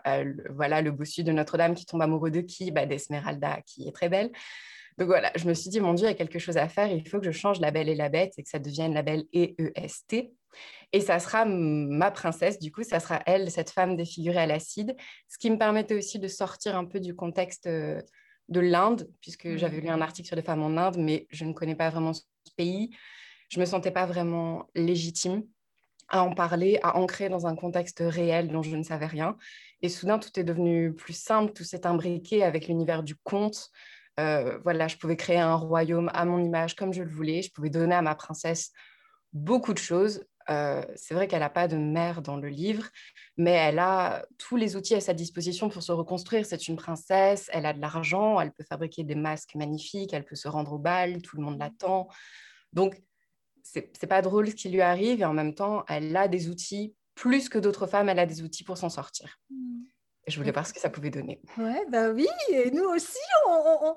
voilà 0.50 0.81
le 0.81 0.91
bossu 0.91 1.24
de 1.24 1.31
Notre-Dame 1.31 1.75
qui 1.75 1.85
tombe 1.85 2.01
amoureux 2.01 2.31
de 2.31 2.41
qui? 2.41 2.71
Bah, 2.71 2.85
D'Esmeralda, 2.85 3.62
qui 3.65 3.88
est 3.88 3.91
très 3.91 4.09
belle. 4.09 4.31
Donc 4.97 5.07
voilà, 5.07 5.31
je 5.35 5.47
me 5.47 5.53
suis 5.53 5.69
dit, 5.69 5.79
mon 5.79 5.94
Dieu, 5.94 6.07
il 6.07 6.09
y 6.09 6.13
a 6.13 6.15
quelque 6.15 6.39
chose 6.39 6.57
à 6.57 6.67
faire, 6.67 6.91
il 6.91 7.07
faut 7.07 7.19
que 7.19 7.25
je 7.25 7.31
change 7.31 7.59
la 7.59 7.71
belle 7.71 7.89
et 7.89 7.95
la 7.95 8.09
bête 8.09 8.33
et 8.38 8.44
que 8.44 8.50
ça 8.50 8.59
devienne 8.59 8.94
la 8.94 9.01
belle 9.01 9.24
E-E-S-T. 9.33 10.31
Et 10.94 11.01
ça 11.01 11.19
sera 11.19 11.45
ma 11.45 12.12
princesse, 12.12 12.59
du 12.59 12.71
coup, 12.71 12.83
ça 12.83 13.00
sera 13.00 13.21
elle, 13.25 13.50
cette 13.50 13.69
femme 13.69 13.95
défigurée 13.95 14.39
à 14.39 14.45
l'acide, 14.45 14.95
ce 15.27 15.38
qui 15.38 15.50
me 15.50 15.57
permettait 15.57 15.95
aussi 15.95 16.19
de 16.19 16.27
sortir 16.27 16.75
un 16.75 16.86
peu 16.86 17.00
du 17.00 17.15
contexte 17.15 17.68
euh, 17.68 18.01
de 18.50 18.59
l'Inde, 18.59 19.09
puisque 19.21 19.56
j'avais 19.56 19.80
lu 19.80 19.88
un 19.88 19.98
mmh. 19.98 20.01
article 20.01 20.27
sur 20.27 20.36
les 20.36 20.42
femmes 20.42 20.63
en 20.63 20.77
Inde, 20.77 20.98
mais 20.98 21.27
je 21.30 21.45
ne 21.45 21.53
connais 21.53 21.75
pas 21.75 21.89
vraiment 21.89 22.13
ce 22.13 22.24
pays. 22.57 22.92
Je 23.50 23.59
ne 23.59 23.62
me 23.62 23.65
sentais 23.65 23.92
pas 23.92 24.06
vraiment 24.06 24.68
légitime 24.75 25.44
à 26.09 26.24
en 26.24 26.33
parler, 26.33 26.77
à 26.83 26.98
ancrer 26.98 27.30
dans 27.30 27.48
un 27.48 27.56
contexte 27.56 28.03
réel 28.06 28.50
dont 28.50 28.62
je 28.62 28.75
ne 28.75 28.83
savais 28.83 29.06
rien. 29.06 29.38
Et 29.81 29.89
soudain, 29.89 30.19
tout 30.19 30.38
est 30.38 30.44
devenu 30.44 30.93
plus 30.93 31.13
simple, 31.13 31.53
tout 31.53 31.63
s'est 31.63 31.88
imbriqué 31.88 32.43
avec 32.43 32.67
l'univers 32.67 33.01
du 33.01 33.15
conte. 33.15 33.70
Euh, 34.20 34.60
voilà, 34.63 34.89
je 34.89 34.98
pouvais 34.98 35.15
créer 35.15 35.39
un 35.39 35.55
royaume 35.55 36.12
à 36.13 36.25
mon 36.25 36.43
image 36.43 36.75
comme 36.75 36.93
je 36.93 37.01
le 37.01 37.10
voulais. 37.10 37.41
Je 37.41 37.51
pouvais 37.51 37.70
donner 37.70 37.96
à 37.96 38.01
ma 38.01 38.13
princesse 38.13 38.72
beaucoup 39.31 39.74
de 39.74 39.79
choses 39.79 40.25
euh, 40.51 40.84
c'est 40.96 41.13
vrai 41.13 41.27
qu'elle 41.27 41.39
n'a 41.39 41.50
pas 41.50 41.67
de 41.67 41.77
mère 41.77 42.22
dans 42.22 42.36
le 42.36 42.50
livre, 42.50 42.88
mais 43.38 43.51
elle 43.51 43.79
a 43.79 44.25
tous 44.38 44.58
les 44.58 44.75
outils 44.75 44.96
à 44.96 45.01
sa 45.01 45.13
disposition 45.13 45.70
pour 45.70 45.81
se 45.81 45.91
reconstruire. 45.91 46.46
C'est 46.46 46.67
une 46.67 46.75
princesse, 46.75 47.50
elle 47.53 47.65
a 47.65 47.74
de 47.74 47.79
l'argent, 47.79 48.39
elle 48.39 48.51
peut 48.51 48.65
fabriquer 48.67 49.03
des 49.03 49.15
masques 49.15 49.55
magnifiques, 49.55 50.13
elle 50.13 50.25
peut 50.25 50.36
se 50.36 50.48
rendre 50.48 50.74
au 50.74 50.77
bal, 50.77 51.22
tout 51.22 51.38
le 51.38 51.43
monde 51.43 51.58
l'attend. 51.58 52.08
Donc, 52.74 53.01
c'est 53.63 54.08
pas 54.08 54.22
drôle 54.22 54.50
ce 54.50 54.55
qui 54.55 54.70
lui 54.70 54.81
arrive 54.81 55.22
et 55.22 55.25
en 55.25 55.34
même 55.34 55.55
temps, 55.55 55.86
elle 55.88 56.15
a 56.15 56.27
des 56.27 56.50
outils, 56.50 56.96
plus 57.15 57.48
que 57.48 57.60
d'autres 57.60 57.88
femmes, 57.88 58.10
elle 58.10 58.20
a 58.20 58.25
des 58.25 58.41
outils 58.41 58.63
pour 58.63 58.77
s'en 58.77 58.89
sortir. 58.89 59.39
Mmh 59.50 59.90
je 60.28 60.38
voulais 60.38 60.51
voir 60.51 60.68
ce 60.68 60.74
que 60.74 60.80
ça 60.80 60.90
pouvait 60.90 61.10
donner. 61.10 61.42
Ouais, 61.58 61.84
bah 61.90 62.10
oui, 62.12 62.28
et 62.51 62.70
nous 62.72 62.84
aussi, 62.84 63.18
on, 63.48 63.96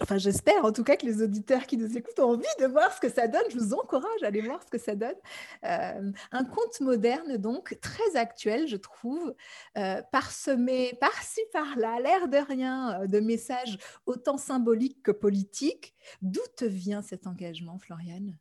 enfin, 0.00 0.18
j'espère 0.18 0.64
en 0.64 0.72
tout 0.72 0.84
cas 0.84 0.96
que 0.96 1.06
les 1.06 1.22
auditeurs 1.22 1.66
qui 1.66 1.78
nous 1.78 1.96
écoutent 1.96 2.18
ont 2.18 2.32
envie 2.32 2.44
de 2.60 2.66
voir 2.66 2.92
ce 2.92 3.00
que 3.00 3.08
ça 3.08 3.28
donne. 3.28 3.42
Je 3.50 3.58
vous 3.58 3.72
encourage 3.72 4.22
à 4.22 4.26
aller 4.26 4.42
voir 4.42 4.62
ce 4.62 4.68
que 4.68 4.78
ça 4.78 4.94
donne. 4.94 5.16
Euh, 5.64 6.12
un 6.32 6.44
conte 6.44 6.80
moderne, 6.80 7.38
donc, 7.38 7.78
très 7.80 8.16
actuel, 8.16 8.68
je 8.68 8.76
trouve, 8.76 9.34
euh, 9.78 10.02
parsemé 10.12 10.94
par-ci, 11.00 11.40
par-là, 11.52 11.98
l'air 12.00 12.28
de 12.28 12.36
rien, 12.36 13.02
euh, 13.02 13.06
de 13.06 13.20
messages 13.20 13.78
autant 14.06 14.36
symboliques 14.36 15.02
que 15.02 15.12
politiques. 15.12 15.94
D'où 16.20 16.42
te 16.56 16.64
vient 16.64 17.00
cet 17.00 17.26
engagement, 17.26 17.78
Floriane? 17.78 18.36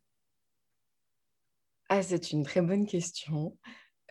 Ah, 1.87 2.03
c'est 2.03 2.31
une 2.31 2.43
très 2.43 2.61
bonne 2.61 2.85
question. 2.85 3.57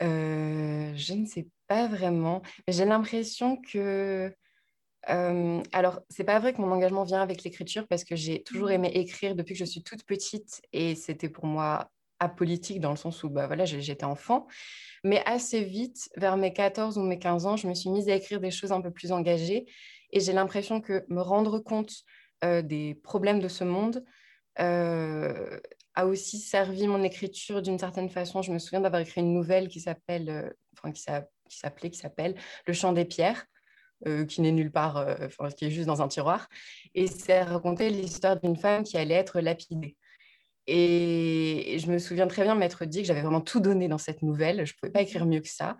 Je 0.00 1.14
ne 1.14 1.26
sais 1.26 1.46
pas 1.66 1.86
vraiment. 1.86 2.42
J'ai 2.68 2.84
l'impression 2.84 3.56
que. 3.56 4.34
Euh, 5.08 5.62
alors, 5.72 6.00
c'est 6.10 6.24
pas 6.24 6.38
vrai 6.38 6.52
que 6.52 6.60
mon 6.60 6.70
engagement 6.72 7.04
vient 7.04 7.22
avec 7.22 7.42
l'écriture 7.42 7.86
parce 7.88 8.04
que 8.04 8.16
j'ai 8.16 8.42
toujours 8.42 8.68
mmh. 8.68 8.72
aimé 8.72 8.90
écrire 8.94 9.34
depuis 9.34 9.54
que 9.54 9.60
je 9.60 9.64
suis 9.64 9.82
toute 9.82 10.04
petite 10.04 10.60
et 10.74 10.94
c'était 10.94 11.30
pour 11.30 11.46
moi 11.46 11.90
apolitique 12.18 12.80
dans 12.80 12.90
le 12.90 12.96
sens 12.96 13.24
où 13.24 13.30
bah, 13.30 13.46
voilà, 13.46 13.64
j'étais 13.64 14.04
enfant. 14.04 14.46
Mais 15.02 15.22
assez 15.24 15.64
vite, 15.64 16.10
vers 16.16 16.36
mes 16.36 16.52
14 16.52 16.98
ou 16.98 17.02
mes 17.02 17.18
15 17.18 17.46
ans, 17.46 17.56
je 17.56 17.66
me 17.66 17.74
suis 17.74 17.88
mise 17.88 18.08
à 18.10 18.14
écrire 18.14 18.40
des 18.40 18.50
choses 18.50 18.72
un 18.72 18.82
peu 18.82 18.90
plus 18.90 19.10
engagées 19.10 19.66
et 20.12 20.20
j'ai 20.20 20.34
l'impression 20.34 20.80
que 20.80 21.04
me 21.08 21.22
rendre 21.22 21.58
compte 21.60 21.92
euh, 22.44 22.60
des 22.62 22.94
problèmes 22.94 23.40
de 23.40 23.48
ce 23.48 23.64
monde 23.64 24.04
euh, 24.58 25.58
a 26.00 26.06
aussi 26.06 26.38
servi 26.38 26.86
mon 26.86 27.02
écriture 27.02 27.62
d'une 27.62 27.78
certaine 27.78 28.08
façon. 28.08 28.42
Je 28.42 28.52
me 28.52 28.58
souviens 28.58 28.80
d'avoir 28.80 29.02
écrit 29.02 29.20
une 29.20 29.34
nouvelle 29.34 29.68
qui 29.68 29.80
s'appelle, 29.80 30.28
euh, 30.28 30.90
qui 30.92 31.02
s'appelait, 31.48 31.90
qui 31.90 31.98
s'appelle 31.98 32.34
Le 32.66 32.72
Chant 32.72 32.92
des 32.92 33.04
Pierres, 33.04 33.44
euh, 34.06 34.24
qui 34.24 34.40
n'est 34.40 34.52
nulle 34.52 34.72
part, 34.72 34.96
euh, 34.96 35.28
qui 35.56 35.66
est 35.66 35.70
juste 35.70 35.86
dans 35.86 36.02
un 36.02 36.08
tiroir. 36.08 36.48
Et 36.94 37.06
c'est 37.06 37.42
raconter 37.42 37.90
l'histoire 37.90 38.40
d'une 38.40 38.56
femme 38.56 38.82
qui 38.82 38.96
allait 38.96 39.14
être 39.14 39.40
lapidée. 39.40 39.96
Et 40.66 41.78
je 41.78 41.90
me 41.90 41.98
souviens 41.98 42.28
très 42.28 42.44
bien 42.44 42.54
m'être 42.54 42.84
dit 42.84 43.02
que 43.02 43.06
j'avais 43.06 43.22
vraiment 43.22 43.40
tout 43.40 43.60
donné 43.60 43.88
dans 43.88 43.98
cette 43.98 44.22
nouvelle. 44.22 44.64
Je 44.66 44.72
ne 44.72 44.76
pouvais 44.78 44.92
pas 44.92 45.02
écrire 45.02 45.26
mieux 45.26 45.40
que 45.40 45.48
ça. 45.48 45.76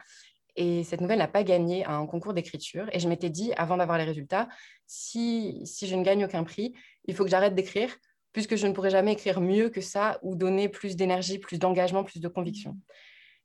Et 0.56 0.82
cette 0.84 1.00
nouvelle 1.00 1.18
n'a 1.18 1.28
pas 1.28 1.44
gagné 1.44 1.84
un 1.86 2.04
concours 2.06 2.34
d'écriture. 2.34 2.88
Et 2.92 2.98
je 2.98 3.08
m'étais 3.08 3.30
dit, 3.30 3.52
avant 3.56 3.76
d'avoir 3.76 3.98
les 3.98 4.04
résultats, 4.04 4.48
si, 4.86 5.62
si 5.64 5.86
je 5.86 5.94
ne 5.94 6.02
gagne 6.02 6.24
aucun 6.24 6.44
prix, 6.44 6.74
il 7.06 7.14
faut 7.14 7.24
que 7.24 7.30
j'arrête 7.30 7.54
d'écrire, 7.54 7.96
puisque 8.32 8.56
je 8.56 8.66
ne 8.66 8.72
pourrai 8.72 8.90
jamais 8.90 9.12
écrire 9.12 9.40
mieux 9.40 9.68
que 9.68 9.80
ça 9.80 10.18
ou 10.22 10.34
donner 10.34 10.68
plus 10.68 10.96
d'énergie, 10.96 11.38
plus 11.38 11.58
d'engagement, 11.58 12.04
plus 12.04 12.20
de 12.20 12.28
conviction. 12.28 12.76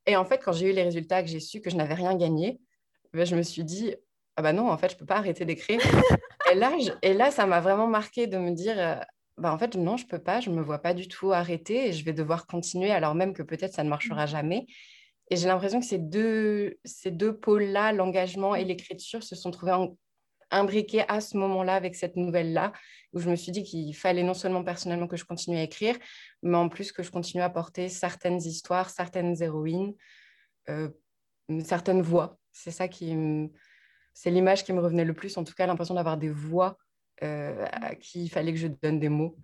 Et 0.06 0.15
en 0.15 0.25
fait, 0.25 0.42
quand 0.44 0.54
j'ai 0.54 0.70
eu 0.70 0.74
les 0.74 0.84
résultats, 0.84 1.24
que 1.24 1.30
j'ai 1.30 1.39
su 1.39 1.62
que 1.62 1.70
je 1.70 1.75
n'avais 1.75 1.96
rien 1.96 2.15
gagné, 2.15 2.60
ben, 3.13 3.25
je 3.25 3.36
me 3.36 3.42
suis 3.42 3.63
dit, 3.63 3.96
ah 4.36 4.42
bah 4.42 4.54
non, 4.54 4.70
en 4.70 4.77
fait, 4.77 4.89
je 4.89 4.96
ne 4.96 5.00
peux 5.00 5.06
pas 5.06 5.18
arrêter 5.18 5.46
d'écrire. 5.46 5.80
et, 6.51 6.56
là, 6.56 6.72
et 7.01 7.13
là, 7.13 7.32
ça 7.32 7.46
m'a 7.46 7.62
vraiment 7.62 7.88
marqué 7.88 8.27
de 8.27 8.38
me 8.38 8.51
dire, 8.51 8.75
euh, 8.77 8.96
bah 9.38 9.54
en 9.54 9.58
fait, 9.58 9.75
non, 9.75 9.98
je 9.98 10.06
ne 10.06 10.10
peux 10.10 10.20
pas, 10.20 10.39
je 10.39 10.50
ne 10.50 10.56
me 10.56 10.62
vois 10.62 10.80
pas 10.80 10.94
du 10.94 11.08
tout 11.08 11.32
arrêter 11.32 11.88
et 11.88 11.94
je 11.94 12.06
vais 12.06 12.13
devoir 12.13 12.46
continuer 12.46 12.92
alors 12.92 13.15
même 13.15 13.34
que 13.34 13.44
peut-être 13.44 13.74
ça 13.74 13.84
ne 13.84 13.89
marchera 13.89 14.25
jamais. 14.25 14.65
Et 15.32 15.38
j'ai 15.38 15.48
l'impression 15.48 15.80
que 15.80 15.86
ces 15.86 15.98
deux, 15.98 16.77
ces 16.86 17.10
deux 17.10 17.36
pôles-là, 17.36 17.92
l'engagement 17.92 18.54
et 18.54 18.63
l'écriture, 18.63 19.24
se 19.24 19.36
sont 19.36 19.51
trouvés 19.51 19.74
imbriqués 20.52 21.04
à 21.08 21.22
ce 21.22 21.38
moment-là 21.38 21.75
avec 21.75 21.96
cette 21.96 22.16
nouvelle-là, 22.16 22.74
où 23.14 23.20
je 23.20 23.30
me 23.30 23.36
suis 23.36 23.52
dit 23.52 23.64
qu'il 23.64 23.96
fallait 23.96 24.24
non 24.24 24.34
seulement 24.34 24.64
personnellement 24.64 25.08
que 25.08 25.18
je 25.18 25.25
continue 25.25 25.58
à 25.58 25.64
écrire, 25.64 25.98
mais 26.44 26.58
en 26.58 26.70
plus 26.70 26.92
que 26.92 27.04
je 27.04 27.12
continue 27.12 27.44
à 27.44 27.50
porter 27.50 27.90
certaines 27.90 28.38
histoires, 28.38 28.90
certaines 28.90 29.42
héroïnes, 29.42 29.94
euh, 30.70 30.90
certaines 31.64 32.02
voix. 32.02 32.38
C'est 32.52 32.72
ça 32.72 32.88
qui 32.88 33.16
c'est 34.14 34.32
l'image 34.32 34.64
qui 34.64 34.72
me 34.72 34.80
revenait 34.80 35.04
le 35.04 35.14
plus, 35.14 35.38
en 35.38 35.44
tout 35.44 35.54
cas 35.54 35.68
l'impression 35.68 35.94
d'avoir 35.94 36.18
des 36.18 36.30
voix 36.30 36.78
euh, 37.22 37.66
à 37.72 37.96
qui 37.96 38.24
il 38.24 38.30
fallait 38.30 38.54
que 38.54 38.60
je 38.60 38.68
donne 38.68 39.00
des 39.00 39.10
mots 39.10 39.38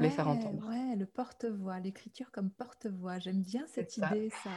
les 0.00 0.10
faire 0.10 0.28
entendre. 0.28 0.66
Ouais, 0.68 0.96
le 0.96 1.06
porte-voix, 1.06 1.78
l'écriture 1.78 2.30
comme 2.32 2.50
porte-voix. 2.50 3.18
J'aime 3.18 3.42
bien 3.42 3.66
cette 3.66 3.96
idée, 3.96 4.30
ça. 4.42 4.50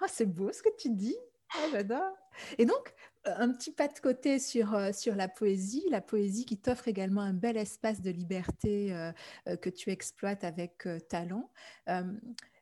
Ah, 0.00 0.06
c'est 0.08 0.26
beau 0.26 0.52
ce 0.52 0.62
que 0.62 0.68
tu 0.78 0.90
dis. 0.90 1.16
Ah, 1.54 1.66
j'adore. 1.72 2.12
Et 2.58 2.66
donc, 2.66 2.94
euh, 3.26 3.32
un 3.36 3.52
petit 3.52 3.72
pas 3.72 3.88
de 3.88 3.98
côté 3.98 4.38
sur, 4.38 4.74
euh, 4.74 4.92
sur 4.92 5.14
la 5.14 5.28
poésie, 5.28 5.84
la 5.90 6.00
poésie 6.00 6.44
qui 6.44 6.58
t'offre 6.58 6.88
également 6.88 7.22
un 7.22 7.32
bel 7.32 7.56
espace 7.56 8.00
de 8.00 8.10
liberté 8.10 8.92
euh, 8.92 9.56
que 9.56 9.70
tu 9.70 9.90
exploites 9.90 10.44
avec 10.44 10.86
talent. 11.08 11.50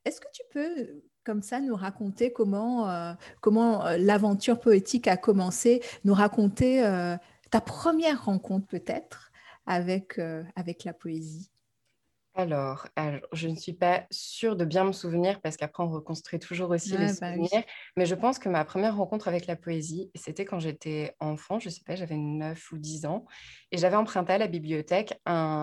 Est-ce 0.05 0.21
que 0.21 0.29
tu 0.33 0.43
peux, 0.53 1.03
comme 1.25 1.43
ça, 1.43 1.61
nous 1.61 1.75
raconter 1.75 2.33
comment, 2.33 3.17
comment 3.41 3.83
l'aventure 3.99 4.61
poétique 4.61 5.09
a 5.09 5.17
commencé, 5.17 5.83
nous 6.05 6.15
raconter 6.15 6.81
ta 7.51 7.61
première 7.61 8.25
rencontre 8.25 8.69
peut-être 8.69 9.33
avec, 9.67 10.21
avec 10.55 10.85
la 10.85 10.93
poésie? 10.93 11.51
Alors, 12.37 12.87
je 13.33 13.49
ne 13.49 13.55
suis 13.55 13.73
pas 13.73 14.07
sûre 14.11 14.57
de 14.57 14.65
bien 14.65 14.85
me 14.85 14.93
souvenir 14.93 15.41
parce 15.41 15.57
qu'après, 15.57 15.83
on 15.83 15.91
reconstruit 15.91 16.39
toujours 16.39 16.71
aussi 16.71 16.91
les 16.93 17.07
bah 17.21 17.33
souvenirs. 17.33 17.63
Mais 17.97 18.05
je 18.05 18.15
pense 18.15 18.39
que 18.39 18.49
ma 18.49 18.65
première 18.65 18.97
rencontre 18.97 19.27
avec 19.29 19.47
la 19.47 19.57
poésie, 19.57 20.11
c'était 20.15 20.45
quand 20.45 20.61
j'étais 20.61 21.15
enfant, 21.19 21.59
je 21.59 21.69
ne 21.69 21.73
sais 21.73 21.83
pas, 21.85 21.97
j'avais 21.97 22.17
9 22.17 22.73
ou 22.73 22.79
10 22.79 23.07
ans. 23.07 23.25
Et 23.73 23.79
j'avais 23.79 23.97
emprunté 23.97 24.35
à 24.35 24.39
la 24.39 24.49
bibliothèque 24.49 25.19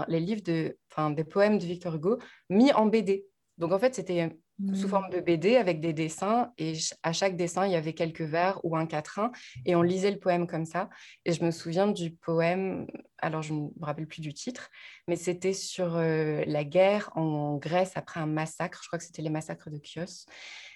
les 0.08 0.20
livres 0.20 0.44
de, 0.44 0.78
des 1.12 1.24
poèmes 1.24 1.60
de 1.60 1.66
Victor 1.66 1.96
Hugo 1.96 2.18
mis 2.50 2.74
en 2.74 2.88
BD. 2.88 3.28
Donc, 3.60 3.72
en 3.72 3.78
fait, 3.80 3.94
c'était 3.94 4.36
sous 4.74 4.88
forme 4.88 5.10
de 5.10 5.20
BD 5.20 5.56
avec 5.56 5.82
des 5.82 5.94
dessins. 5.94 6.54
Et 6.58 6.74
à 7.02 7.12
chaque 7.12 7.36
dessin, 7.36 7.66
il 7.66 7.72
y 7.72 7.76
avait 7.76 7.94
quelques 7.94 8.22
vers 8.22 8.64
ou 8.64 8.78
un 8.78 8.86
quatrain. 8.86 9.32
Et 9.66 9.76
on 9.76 9.82
lisait 9.82 10.12
le 10.12 10.20
poème 10.20 10.48
comme 10.48 10.66
ça. 10.66 10.90
Et 11.26 11.34
je 11.34 11.44
me 11.44 11.52
souviens 11.52 11.88
du 11.88 12.12
poème, 12.12 12.88
alors 13.20 13.42
je 13.42 13.54
ne 13.54 13.62
me 13.62 13.86
rappelle 13.86 14.08
plus 14.08 14.22
du 14.22 14.34
titre, 14.34 14.70
mais 15.08 15.16
c'était 15.16 15.54
sur 15.54 15.96
euh, 15.96 16.44
la 16.46 16.64
guerre 16.64 17.10
en 17.16 17.58
Grèce 17.58 17.94
après 17.96 18.20
un 18.20 18.28
massacre. 18.28 18.82
Je 18.84 18.88
crois 18.88 19.00
que 19.00 19.06
c'était 19.06 19.22
les 19.22 19.30
massacres 19.30 19.70
de 19.70 19.80
Chios. 19.84 20.26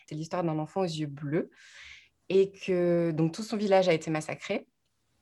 C'est 0.07 0.15
l'histoire 0.15 0.43
d'un 0.43 0.59
enfant 0.59 0.81
aux 0.81 0.85
yeux 0.85 1.07
bleus. 1.07 1.49
Et 2.29 2.51
que 2.51 3.11
donc 3.11 3.33
tout 3.33 3.43
son 3.43 3.55
village 3.55 3.87
a 3.87 3.93
été 3.93 4.11
massacré 4.11 4.67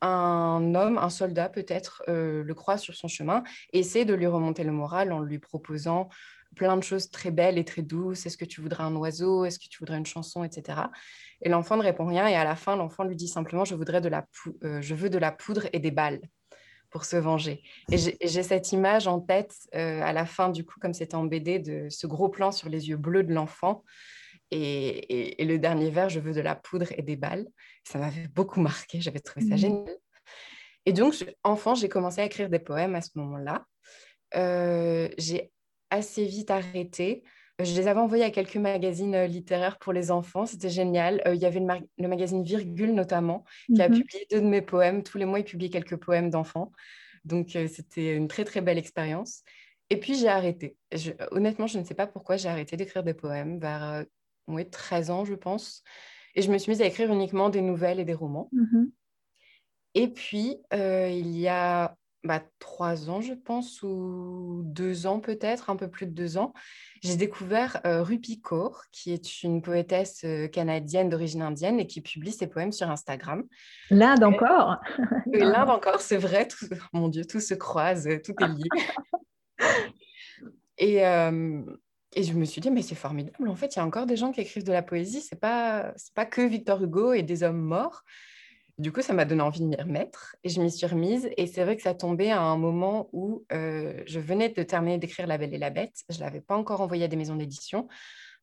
un 0.01 0.75
homme, 0.75 0.97
un 0.97 1.09
soldat 1.09 1.49
peut-être, 1.49 2.03
euh, 2.09 2.43
le 2.43 2.53
croise 2.53 2.81
sur 2.81 2.95
son 2.95 3.07
chemin 3.07 3.43
et 3.73 3.79
essaie 3.79 4.05
de 4.05 4.13
lui 4.13 4.27
remonter 4.27 4.63
le 4.63 4.71
moral 4.71 5.11
en 5.11 5.19
lui 5.19 5.39
proposant 5.39 6.09
plein 6.55 6.77
de 6.77 6.83
choses 6.83 7.09
très 7.11 7.31
belles 7.31 7.57
et 7.57 7.65
très 7.65 7.81
douces. 7.81 8.25
Est-ce 8.25 8.37
que 8.37 8.45
tu 8.45 8.61
voudrais 8.61 8.83
un 8.83 8.95
oiseau? 8.95 9.45
Est-ce 9.45 9.59
que 9.59 9.67
tu 9.69 9.79
voudrais 9.79 9.97
une 9.97 10.05
chanson? 10.05 10.43
Etc. 10.43 10.79
Et 11.41 11.49
l'enfant 11.49 11.77
ne 11.77 11.83
répond 11.83 12.05
rien. 12.05 12.27
Et 12.27 12.35
à 12.35 12.43
la 12.43 12.55
fin, 12.55 12.75
l'enfant 12.75 13.03
lui 13.03 13.15
dit 13.15 13.27
simplement 13.27 13.65
Je, 13.65 13.75
voudrais 13.75 14.01
de 14.01 14.09
la 14.09 14.25
euh, 14.63 14.81
je 14.81 14.95
veux 14.95 15.09
de 15.09 15.17
la 15.17 15.31
poudre 15.31 15.67
et 15.73 15.79
des 15.79 15.91
balles 15.91 16.21
pour 16.89 17.03
se 17.05 17.17
venger. 17.17 17.61
Et 17.91 17.97
j'ai 17.97 18.43
cette 18.43 18.71
image 18.71 19.07
en 19.07 19.19
tête 19.19 19.53
euh, 19.75 20.01
à 20.01 20.13
la 20.13 20.25
fin, 20.25 20.49
du 20.49 20.63
coup, 20.63 20.79
comme 20.79 20.93
c'était 20.93 21.15
en 21.15 21.25
BD, 21.25 21.59
de 21.59 21.87
ce 21.89 22.07
gros 22.07 22.29
plan 22.29 22.51
sur 22.51 22.69
les 22.69 22.87
yeux 22.87 22.97
bleus 22.97 23.23
de 23.23 23.33
l'enfant. 23.33 23.83
Et, 24.51 25.35
le 25.43 25.57
dernier 25.57 25.89
vers, 25.89 26.07
je 26.07 26.19
veux 26.19 26.33
de 26.33 26.39
la 26.39 26.55
poudre 26.55 26.87
et 26.97 27.01
des 27.01 27.17
balles. 27.17 27.47
Ça 27.83 27.99
m'avait 27.99 28.29
beaucoup 28.29 28.61
marqué, 28.61 29.01
j'avais 29.01 29.19
trouvé 29.19 29.45
ça 29.45 29.55
mmh. 29.55 29.57
génial. 29.57 29.97
Et 30.85 30.93
donc, 30.93 31.15
enfant, 31.43 31.75
j'ai 31.75 31.89
commencé 31.89 32.21
à 32.21 32.25
écrire 32.25 32.49
des 32.49 32.59
poèmes 32.59 32.95
à 32.95 33.01
ce 33.01 33.09
moment-là. 33.15 33.65
Euh, 34.35 35.09
j'ai 35.17 35.51
assez 35.89 36.25
vite 36.25 36.51
arrêté. 36.51 37.23
Je 37.59 37.73
les 37.73 37.87
avais 37.87 38.01
envoyés 38.01 38.25
à 38.25 38.31
quelques 38.31 38.57
magazines 38.57 39.15
euh, 39.15 39.27
littéraires 39.27 39.77
pour 39.79 39.93
les 39.93 40.11
enfants, 40.11 40.45
c'était 40.45 40.69
génial. 40.69 41.21
Euh, 41.25 41.35
il 41.35 41.41
y 41.41 41.45
avait 41.45 41.61
le, 41.61 42.07
magazine 42.07 42.43
Virgule 42.43 42.93
notamment, 42.93 43.45
qui 43.73 43.81
a 43.81 43.87
mhm. 43.87 43.99
publié 44.01 44.27
deux 44.29 44.41
de 44.41 44.47
mes 44.47 44.61
poèmes. 44.61 45.03
Tous 45.03 45.17
les 45.17 45.25
mois, 45.25 45.39
il 45.39 45.45
publie 45.45 45.69
quelques 45.69 45.95
poèmes 45.95 46.29
d'enfants. 46.29 46.73
Donc, 47.23 47.55
euh, 47.55 47.67
c'était 47.67 48.15
une 48.15 48.27
très, 48.27 48.43
très 48.43 48.59
belle 48.59 48.77
expérience. 48.77 49.43
Et 49.89 49.99
puis, 49.99 50.15
j'ai 50.15 50.27
arrêté. 50.27 50.75
honnêtement, 51.31 51.67
je 51.67 51.79
ne 51.79 51.85
sais 51.85 51.93
pas 51.93 52.07
pourquoi 52.07 52.35
j'ai 52.35 52.49
arrêté 52.49 52.75
d'écrire 52.75 53.03
des 53.03 53.13
poèmes 53.13 53.59
vers 53.59 54.03
13 54.71 55.11
ans, 55.11 55.23
je 55.23 55.35
pense. 55.35 55.83
Et 56.33 56.41
je 56.41 56.51
me 56.51 56.57
suis 56.57 56.71
mise 56.71 56.81
à 56.81 56.85
écrire 56.85 57.11
uniquement 57.11 57.49
des 57.49 57.61
nouvelles 57.61 57.99
et 57.99 58.05
des 58.05 58.13
romans. 58.13 58.49
Mhm. 58.51 58.91
Et 59.93 60.09
puis, 60.09 60.57
il 60.73 61.37
y 61.37 61.47
a 61.47 61.95
bah, 62.25 62.41
trois 62.59 63.09
ans, 63.09 63.21
je 63.21 63.33
pense, 63.33 63.83
ou 63.83 64.63
deux 64.65 65.05
ans 65.05 65.19
peut-être, 65.19 65.69
un 65.69 65.75
peu 65.75 65.87
plus 65.87 66.07
de 66.07 66.11
deux 66.11 66.37
ans, 66.37 66.53
j'ai 67.03 67.15
découvert 67.15 67.79
euh, 67.85 68.01
Rupi 68.01 68.41
Kaur, 68.41 68.81
qui 68.91 69.13
est 69.13 69.43
une 69.43 69.61
poétesse 69.61 70.23
euh, 70.25 70.47
canadienne 70.47 71.09
d'origine 71.09 71.43
indienne 71.43 71.79
et 71.79 71.85
qui 71.85 72.01
publie 72.01 72.31
ses 72.31 72.47
poèmes 72.47 72.71
sur 72.71 72.89
Instagram. 72.89 73.43
L'Inde 73.91 74.23
encore? 74.23 74.77
L'Inde 75.31 75.69
encore, 75.69 76.01
c'est 76.01 76.17
vrai. 76.17 76.47
Tout, 76.47 76.65
mon 76.93 77.09
Dieu, 77.09 77.25
tout 77.25 77.39
se 77.39 77.53
croise, 77.53 78.09
tout 78.23 78.33
est 78.41 78.47
lié. 78.47 78.69
et, 80.79 81.05
euh, 81.05 81.61
et 82.13 82.23
je 82.23 82.33
me 82.33 82.45
suis 82.45 82.59
dit, 82.59 82.71
mais 82.71 82.81
c'est 82.81 82.95
formidable. 82.95 83.47
En 83.47 83.55
fait, 83.55 83.75
il 83.75 83.79
y 83.79 83.81
a 83.81 83.85
encore 83.85 84.07
des 84.07 84.17
gens 84.17 84.31
qui 84.31 84.41
écrivent 84.41 84.63
de 84.63 84.71
la 84.71 84.81
poésie. 84.81 85.21
Ce 85.21 85.35
n'est 85.35 85.39
pas, 85.39 85.93
pas 86.15 86.25
que 86.25 86.41
Victor 86.41 86.81
Hugo 86.81 87.13
et 87.13 87.21
des 87.21 87.43
hommes 87.43 87.61
morts. 87.61 88.03
Du 88.77 88.91
coup, 88.91 89.01
ça 89.01 89.13
m'a 89.13 89.23
donné 89.23 89.41
envie 89.41 89.61
de 89.61 89.65
m'y 89.65 89.75
remettre 89.77 90.35
et 90.43 90.49
je 90.49 90.59
m'y 90.59 90.69
suis 90.69 90.85
remise. 90.85 91.29
Et 91.37 91.47
c'est 91.47 91.63
vrai 91.63 91.77
que 91.77 91.81
ça 91.81 91.93
tombait 91.93 92.31
à 92.31 92.41
un 92.41 92.57
moment 92.57 93.09
où 93.13 93.45
euh, 93.53 94.03
je 94.05 94.19
venais 94.19 94.49
de 94.49 94.63
terminer 94.63 94.97
d'écrire 94.97 95.27
La 95.27 95.37
Belle 95.37 95.53
et 95.53 95.57
la 95.57 95.69
Bête. 95.69 96.03
Je 96.09 96.17
ne 96.17 96.23
l'avais 96.23 96.41
pas 96.41 96.57
encore 96.57 96.81
envoyé 96.81 97.05
à 97.05 97.07
des 97.07 97.15
maisons 97.15 97.37
d'édition. 97.37 97.87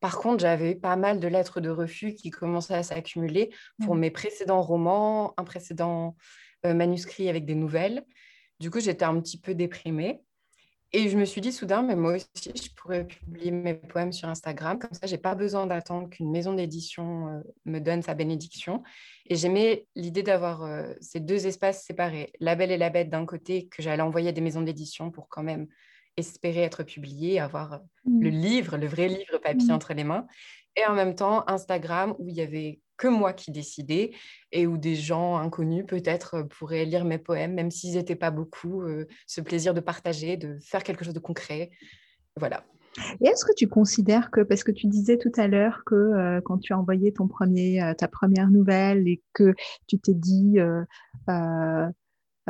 Par 0.00 0.18
contre, 0.18 0.40
j'avais 0.40 0.72
eu 0.72 0.80
pas 0.80 0.96
mal 0.96 1.20
de 1.20 1.28
lettres 1.28 1.60
de 1.60 1.68
refus 1.68 2.14
qui 2.14 2.30
commençaient 2.30 2.74
à 2.74 2.82
s'accumuler 2.82 3.50
pour 3.84 3.94
mmh. 3.94 4.00
mes 4.00 4.10
précédents 4.10 4.62
romans, 4.62 5.34
un 5.36 5.44
précédent 5.44 6.16
euh, 6.64 6.72
manuscrit 6.72 7.28
avec 7.28 7.44
des 7.44 7.54
nouvelles. 7.54 8.02
Du 8.58 8.70
coup, 8.70 8.80
j'étais 8.80 9.04
un 9.04 9.20
petit 9.20 9.38
peu 9.38 9.54
déprimée. 9.54 10.22
Et 10.94 11.08
je 11.08 11.16
me 11.16 11.24
suis 11.24 11.40
dit 11.40 11.52
soudain, 11.52 11.82
mais 11.82 11.96
moi 11.96 12.16
aussi, 12.16 12.52
je 12.54 12.68
pourrais 12.76 13.06
publier 13.06 13.50
mes 13.50 13.72
poèmes 13.72 14.12
sur 14.12 14.28
Instagram. 14.28 14.78
Comme 14.78 14.92
ça, 14.92 15.06
je 15.06 15.12
n'ai 15.12 15.18
pas 15.18 15.34
besoin 15.34 15.66
d'attendre 15.66 16.10
qu'une 16.10 16.30
maison 16.30 16.52
d'édition 16.52 17.28
euh, 17.28 17.40
me 17.64 17.78
donne 17.78 18.02
sa 18.02 18.12
bénédiction. 18.12 18.82
Et 19.26 19.36
j'aimais 19.36 19.86
l'idée 19.94 20.22
d'avoir 20.22 20.64
euh, 20.64 20.92
ces 21.00 21.20
deux 21.20 21.46
espaces 21.46 21.84
séparés. 21.84 22.30
La 22.40 22.56
Belle 22.56 22.70
et 22.70 22.76
la 22.76 22.90
Bête 22.90 23.08
d'un 23.08 23.24
côté, 23.24 23.68
que 23.68 23.82
j'allais 23.82 24.02
envoyer 24.02 24.28
à 24.28 24.32
des 24.32 24.42
maisons 24.42 24.60
d'édition 24.60 25.10
pour 25.10 25.30
quand 25.30 25.42
même 25.42 25.66
espérer 26.18 26.60
être 26.60 26.82
publié, 26.82 27.40
avoir 27.40 27.72
euh, 27.72 27.78
le 28.04 28.30
mmh. 28.30 28.34
livre, 28.34 28.76
le 28.76 28.86
vrai 28.86 29.08
livre 29.08 29.38
papier 29.38 29.68
mmh. 29.68 29.74
entre 29.74 29.94
les 29.94 30.04
mains. 30.04 30.26
Et 30.76 30.84
en 30.84 30.92
même 30.92 31.14
temps, 31.14 31.48
Instagram, 31.48 32.14
où 32.18 32.28
il 32.28 32.34
y 32.34 32.42
avait 32.42 32.80
que 33.02 33.08
moi 33.08 33.32
qui 33.32 33.50
décidais 33.50 34.12
et 34.52 34.68
où 34.68 34.78
des 34.78 34.94
gens 34.94 35.36
inconnus 35.36 35.84
peut-être 35.88 36.34
euh, 36.34 36.44
pourraient 36.44 36.84
lire 36.84 37.04
mes 37.04 37.18
poèmes, 37.18 37.52
même 37.52 37.72
s'ils 37.72 37.96
n'étaient 37.96 38.14
pas 38.14 38.30
beaucoup, 38.30 38.82
euh, 38.82 39.08
ce 39.26 39.40
plaisir 39.40 39.74
de 39.74 39.80
partager, 39.80 40.36
de 40.36 40.56
faire 40.60 40.84
quelque 40.84 41.04
chose 41.04 41.12
de 41.12 41.18
concret. 41.18 41.70
Voilà. 42.36 42.62
Et 43.20 43.26
est-ce 43.26 43.44
que 43.44 43.54
tu 43.56 43.66
considères 43.66 44.30
que, 44.30 44.40
parce 44.42 44.62
que 44.62 44.70
tu 44.70 44.86
disais 44.86 45.18
tout 45.18 45.32
à 45.36 45.48
l'heure 45.48 45.82
que 45.84 45.96
euh, 45.96 46.40
quand 46.44 46.58
tu 46.58 46.74
as 46.74 46.78
envoyé 46.78 47.12
ton 47.12 47.26
premier, 47.26 47.92
ta 47.98 48.06
première 48.06 48.50
nouvelle 48.50 49.08
et 49.08 49.20
que 49.32 49.52
tu 49.88 49.98
t'es 49.98 50.14
dit, 50.14 50.58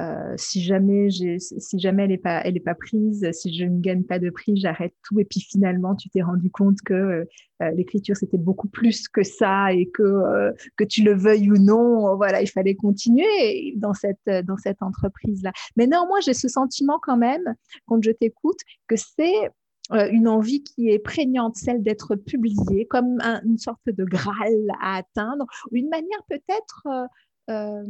euh, 0.02 0.34
si 0.36 0.62
jamais 0.62 1.08
si 1.10 1.78
jamais 1.78 2.04
elle 2.04 2.10
n'est 2.10 2.18
pas 2.18 2.40
elle 2.44 2.56
est 2.56 2.60
pas 2.60 2.74
prise, 2.74 3.28
si 3.32 3.54
je 3.56 3.64
ne 3.64 3.80
gagne 3.80 4.02
pas 4.02 4.18
de 4.18 4.30
prix, 4.30 4.56
j'arrête 4.56 4.94
tout. 5.06 5.20
Et 5.20 5.24
puis 5.24 5.40
finalement, 5.40 5.94
tu 5.94 6.08
t'es 6.10 6.22
rendu 6.22 6.50
compte 6.50 6.80
que 6.84 6.94
euh, 6.94 7.70
l'écriture 7.74 8.16
c'était 8.16 8.38
beaucoup 8.38 8.68
plus 8.68 9.08
que 9.08 9.22
ça 9.22 9.72
et 9.72 9.86
que 9.86 10.52
que 10.76 10.84
tu 10.84 11.02
le 11.02 11.14
veuilles 11.14 11.50
ou 11.50 11.58
non, 11.58 12.16
voilà, 12.16 12.42
il 12.42 12.48
fallait 12.48 12.74
continuer 12.74 13.74
dans 13.76 13.94
cette 13.94 14.28
dans 14.44 14.56
cette 14.56 14.82
entreprise 14.82 15.42
là. 15.42 15.52
Mais 15.76 15.86
néanmoins, 15.86 16.20
j'ai 16.20 16.34
ce 16.34 16.48
sentiment 16.48 16.98
quand 17.02 17.16
même 17.16 17.54
quand 17.86 18.02
je 18.02 18.10
t'écoute 18.10 18.58
que 18.88 18.96
c'est 18.96 19.50
euh, 19.92 20.08
une 20.10 20.28
envie 20.28 20.62
qui 20.62 20.88
est 20.88 20.98
prégnante, 20.98 21.56
celle 21.56 21.82
d'être 21.82 22.14
publiée, 22.14 22.86
comme 22.86 23.18
une 23.44 23.58
sorte 23.58 23.86
de 23.86 24.04
graal 24.04 24.66
à 24.80 24.96
atteindre, 24.96 25.44
une 25.72 25.88
manière 25.88 26.22
peut-être 26.28 26.86
euh, 26.86 27.06
euh, 27.50 27.84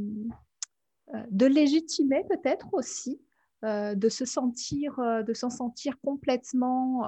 de 1.31 1.47
légitimer 1.47 2.25
peut-être 2.29 2.69
aussi, 2.73 3.21
de 3.63 4.09
se 4.09 4.25
sentir, 4.25 4.97
de 5.27 5.35
s'en 5.35 5.51
sentir 5.51 6.01
complètement, 6.05 7.07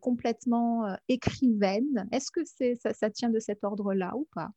complètement 0.00 0.96
écrivaine. 1.08 2.08
Est-ce 2.12 2.30
que 2.30 2.40
c'est, 2.44 2.74
ça 2.76 3.10
tient 3.10 3.30
de 3.30 3.38
cet 3.38 3.64
ordre-là 3.64 4.12
ou 4.16 4.26
pas? 4.34 4.50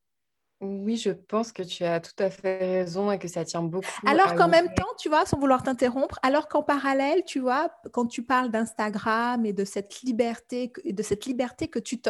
Oui, 0.64 0.98
je 0.98 1.12
pense 1.12 1.52
que 1.52 1.64
tu 1.64 1.84
as 1.84 2.00
tout 2.00 2.16
à 2.20 2.30
fait 2.30 2.58
raison 2.58 3.12
et 3.12 3.20
que 3.20 3.28
ça 3.28 3.46
tient 3.46 3.62
beaucoup. 3.62 3.88
Alors 4.06 4.36
qu'en 4.36 4.48
même 4.48 4.74
temps, 4.74 4.88
tu 4.98 5.10
vois, 5.10 5.26
sans 5.26 5.40
vouloir 5.40 5.64
t'interrompre, 5.64 6.20
alors 6.24 6.48
qu'en 6.48 6.64
parallèle, 6.64 7.24
tu 7.26 7.40
vois, 7.40 7.70
quand 7.92 8.06
tu 8.06 8.24
parles 8.24 8.50
d'Instagram 8.50 9.46
et 9.46 9.54
de 9.54 9.66
cette 9.66 10.02
liberté, 10.02 10.72
de 10.86 11.04
cette 11.04 11.26
liberté 11.26 11.68
que 11.68 11.80
tu 11.80 12.02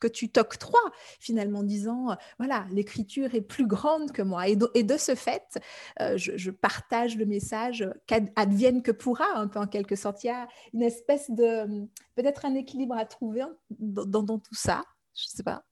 que 0.00 0.08
tu 0.08 0.32
t'octroies 0.32 0.90
finalement 1.20 1.60
en 1.60 1.62
disant 1.62 2.10
euh, 2.10 2.14
voilà 2.36 2.66
l'écriture 2.72 3.36
est 3.36 3.40
plus 3.40 3.68
grande 3.68 4.10
que 4.10 4.22
moi. 4.22 4.48
Et 4.48 4.56
de, 4.56 4.96
ce 4.96 5.14
fait 5.14 5.60
euh, 6.00 6.16
je, 6.16 6.50
partage 6.50 7.16
le 7.16 7.24
message 7.24 7.88
qu'advienne 8.08 8.82
que 8.82 8.90
pourra 8.90 9.26
un 9.36 9.46
peu 9.46 9.60
en 9.60 9.68
quelque 9.68 9.94
sorte. 9.94 10.24
Il 10.24 10.26
y 10.26 10.30
a 10.30 10.48
une 10.74 10.82
espèce 10.82 11.30
de 11.30 11.86
peut-être 12.16 12.44
un 12.44 12.54
équilibre 12.56 12.96
à 12.96 13.04
trouver 13.04 13.44
dans, 13.78 14.24
dans 14.24 14.38
tout 14.40 14.56
ça 14.56 14.82
je 15.14 15.26
sais 15.28 15.42
pas 15.42 15.62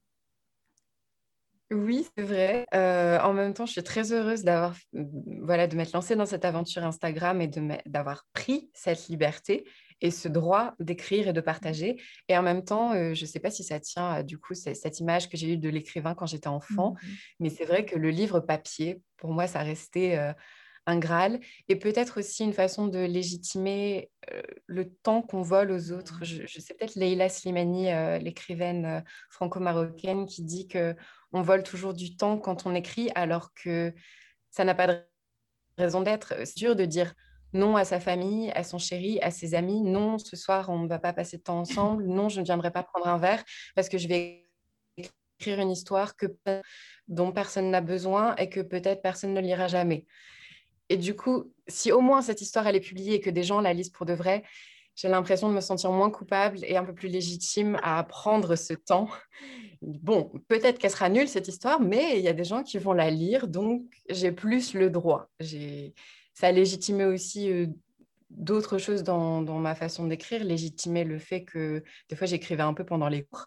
oui, 1.71 2.07
c'est 2.17 2.25
vrai. 2.25 2.67
Euh, 2.75 3.19
en 3.21 3.33
même 3.33 3.55
temps, 3.55 3.67
je 3.67 3.73
suis 3.73 3.83
très 3.83 4.12
heureuse 4.12 4.43
d'avoir, 4.43 4.75
voilà, 5.43 5.67
de 5.67 5.77
m'être 5.77 5.93
lancée 5.93 6.17
dans 6.17 6.27
cette 6.27 6.45
aventure 6.45 6.85
Instagram 6.85 7.41
et 7.41 7.50
d'avoir 7.87 8.27
pris 8.33 8.71
cette 8.75 9.09
liberté 9.09 9.65
et 10.00 10.11
ce 10.11 10.29
droit 10.29 10.75
d'écrire 10.81 11.29
et 11.29 11.33
de 11.33 11.41
partager. 11.41 12.00
Et 12.29 12.37
en 12.37 12.43
même 12.43 12.65
temps, 12.65 12.93
euh, 12.93 13.15
je 13.15 13.23
ne 13.23 13.27
sais 13.27 13.39
pas 13.39 13.50
si 13.50 13.62
ça 13.62 13.79
tient 13.79 14.11
à 14.11 14.23
du 14.23 14.39
coup 14.39 14.55
cette 14.55 14.99
image 14.99 15.29
que 15.29 15.37
j'ai 15.37 15.53
eue 15.53 15.59
de 15.59 15.69
l'écrivain 15.69 16.15
quand 16.15 16.27
j'étais 16.27 16.49
enfant, 16.49 16.93
mmh 16.93 17.07
mais 17.41 17.50
c'est 17.50 17.65
vrai 17.65 17.85
que 17.85 17.97
le 17.97 18.11
livre 18.11 18.41
papier, 18.41 19.00
pour 19.17 19.33
moi, 19.33 19.47
ça 19.47 19.61
restait 19.61 20.17
euh, 20.17 20.33
un 20.90 20.99
Graal 20.99 21.40
et 21.68 21.76
peut-être 21.76 22.20
aussi 22.20 22.44
une 22.44 22.52
façon 22.52 22.87
de 22.87 22.99
légitimer 22.99 24.11
le 24.66 24.92
temps 25.02 25.23
qu'on 25.23 25.42
vole 25.42 25.70
aux 25.70 25.92
autres. 25.92 26.18
Je, 26.23 26.47
je 26.47 26.61
sais 26.61 26.75
peut-être 26.75 26.97
Leila 26.97 27.28
Slimani, 27.28 27.87
l'écrivaine 28.23 29.04
franco-marocaine, 29.30 30.26
qui 30.26 30.42
dit 30.42 30.68
que 30.68 30.94
on 31.32 31.42
vole 31.42 31.62
toujours 31.62 31.94
du 31.94 32.16
temps 32.16 32.38
quand 32.38 32.66
on 32.66 32.75
écrit, 32.75 33.11
alors 33.14 33.54
que 33.54 33.94
ça 34.50 34.64
n'a 34.64 34.75
pas 34.75 34.87
de 34.88 35.00
raison 35.78 36.02
d'être. 36.02 36.35
C'est 36.44 36.56
dur 36.59 36.76
de 36.76 36.85
dire 36.85 37.14
non 37.52 37.76
à 37.76 37.85
sa 37.85 38.00
famille, 38.00 38.50
à 38.52 38.62
son 38.62 38.78
chéri, 38.78 39.18
à 39.23 39.30
ses 39.30 39.54
amis. 39.54 39.80
Non, 39.80 40.18
ce 40.18 40.37
soir, 40.37 40.68
on 40.70 40.78
ne 40.80 40.88
va 40.88 40.99
pas 40.99 41.12
passer 41.12 41.38
de 41.38 41.42
temps 41.42 41.61
ensemble. 41.61 42.06
Non, 42.06 42.28
je 42.28 42.40
ne 42.40 42.44
viendrai 42.44 42.70
pas 42.70 42.82
prendre 42.82 43.09
un 43.09 43.18
verre 43.18 43.42
parce 43.75 43.88
que 43.88 43.99
je 43.99 44.09
vais 44.09 44.49
écrire 45.38 45.61
une 45.61 45.70
histoire 45.70 46.16
que, 46.16 46.26
dont 47.09 47.32
personne 47.32 47.70
n'a 47.70 47.80
besoin 47.80 48.37
et 48.37 48.49
que 48.49 48.61
peut-être 48.61 49.02
personne 49.02 49.35
ne 49.35 49.40
lira 49.40 49.68
jamais. 49.68 50.06
Et 50.90 50.97
du 50.97 51.14
coup, 51.14 51.50
si 51.68 51.92
au 51.92 52.00
moins 52.00 52.20
cette 52.20 52.42
histoire 52.42 52.66
elle 52.66 52.76
est 52.76 52.80
publiée 52.80 53.14
et 53.14 53.20
que 53.20 53.30
des 53.30 53.44
gens 53.44 53.61
la 53.61 53.73
lisent 53.73 53.90
pour 53.90 54.04
de 54.04 54.12
vrai, 54.12 54.42
j'ai 54.97 55.09
l'impression 55.09 55.49
de 55.49 55.54
me 55.54 55.61
sentir 55.61 55.92
moins 55.92 56.11
coupable 56.11 56.59
et 56.64 56.76
un 56.76 56.85
peu 56.85 56.92
plus 56.92 57.09
légitime 57.09 57.78
à 57.82 58.02
prendre 58.04 58.56
ce 58.56 58.75
temps. 58.75 59.09
Bon, 59.80 60.30
peut-être 60.49 60.78
qu'elle 60.78 60.90
sera 60.90 61.09
nulle 61.09 61.28
cette 61.28 61.49
histoire, 61.49 61.80
mais 61.80 62.18
il 62.18 62.25
y 62.25 62.28
a 62.28 62.35
des 62.35 62.44
gens 62.44 62.62
qui 62.62 62.76
vont 62.76 62.92
la 62.92 63.09
lire, 63.09 63.49
donc 63.49 63.82
j'ai 64.11 64.32
plus 64.32 64.75
le 64.75 64.90
droit. 64.90 65.30
Ça 66.35 66.49
a 66.49 66.52
légitimé 66.52 67.04
aussi 67.04 67.50
euh, 67.50 67.67
d'autres 68.28 68.78
choses 68.78 69.02
dans, 69.02 69.43
ma 69.43 69.75
façon 69.75 70.06
d'écrire, 70.06 70.45
légitimer 70.45 71.04
le 71.04 71.19
fait 71.19 71.45
que 71.45 71.82
des 72.08 72.17
fois 72.17 72.26
j'écrivais 72.26 72.62
un 72.62 72.75
peu 72.75 72.84
pendant 72.84 73.08
les 73.08 73.23
cours. 73.23 73.47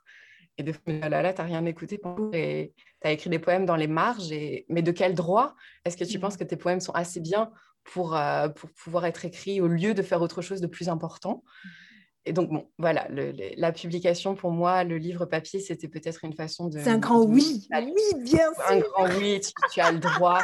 Et 0.58 0.64
des 0.64 0.74
fois, 0.74 0.82
là, 0.86 1.10
là, 1.10 1.22
là 1.22 1.34
t'as 1.34 1.44
rien 1.44 1.66
écouté 1.66 2.00
et 2.34 2.74
t'as 3.00 3.12
écrit 3.12 3.30
des 3.30 3.40
poèmes 3.40 3.66
dans 3.66 3.76
les 3.76 3.88
marges. 3.88 4.32
Et... 4.32 4.66
Mais 4.70 4.82
de 4.82 4.92
quel 4.92 5.16
droit? 5.16 5.56
Est-ce 5.86 5.98
que 5.98 6.04
tu 6.04 6.18
mmh. 6.18 6.22
penses 6.22 6.38
que 6.38 6.44
tes 6.44 6.58
poèmes 6.58 6.80
sont 6.80 6.94
assez 6.94 7.20
bien 7.20 7.52
pour, 7.84 8.16
euh, 8.16 8.50
pour 8.50 8.70
pouvoir 8.72 9.06
être 9.06 9.26
écrit 9.26 9.62
au 9.62 9.68
lieu 9.68 9.94
de 9.94 10.02
faire 10.02 10.22
autre 10.22 10.42
chose 10.42 10.62
de 10.62 10.68
plus 10.68 10.90
important? 10.90 11.44
Et 12.26 12.32
donc, 12.32 12.50
bon, 12.50 12.72
voilà, 12.78 13.08
la 13.10 13.72
publication 13.74 14.36
pour 14.36 14.52
moi, 14.52 14.86
le 14.86 14.98
livre 14.98 15.26
papier, 15.26 15.60
c'était 15.60 15.90
peut-être 15.90 16.24
une 16.24 16.34
façon 16.34 16.70
de. 16.70 16.80
C'est 16.80 16.90
un 16.90 16.98
grand 16.98 17.22
oui, 17.24 17.68
oui, 17.70 18.24
bien 18.24 18.54
sûr. 18.54 18.64
Un 18.70 18.80
grand 18.80 19.10
oui, 19.18 19.42
tu, 19.74 19.82
as 19.82 19.92
le 19.92 20.00
droit. 20.00 20.40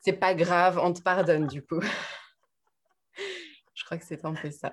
C'est 0.00 0.14
pas 0.14 0.34
grave, 0.34 0.80
on 0.82 0.92
te 0.92 1.02
pardonne 1.02 1.46
du 1.46 1.62
coup. 1.62 1.80
Je 3.74 3.84
crois 3.84 3.96
que 3.96 4.04
c'est 4.04 4.24
un 4.24 4.34
peu 4.34 4.50
ça. 4.50 4.72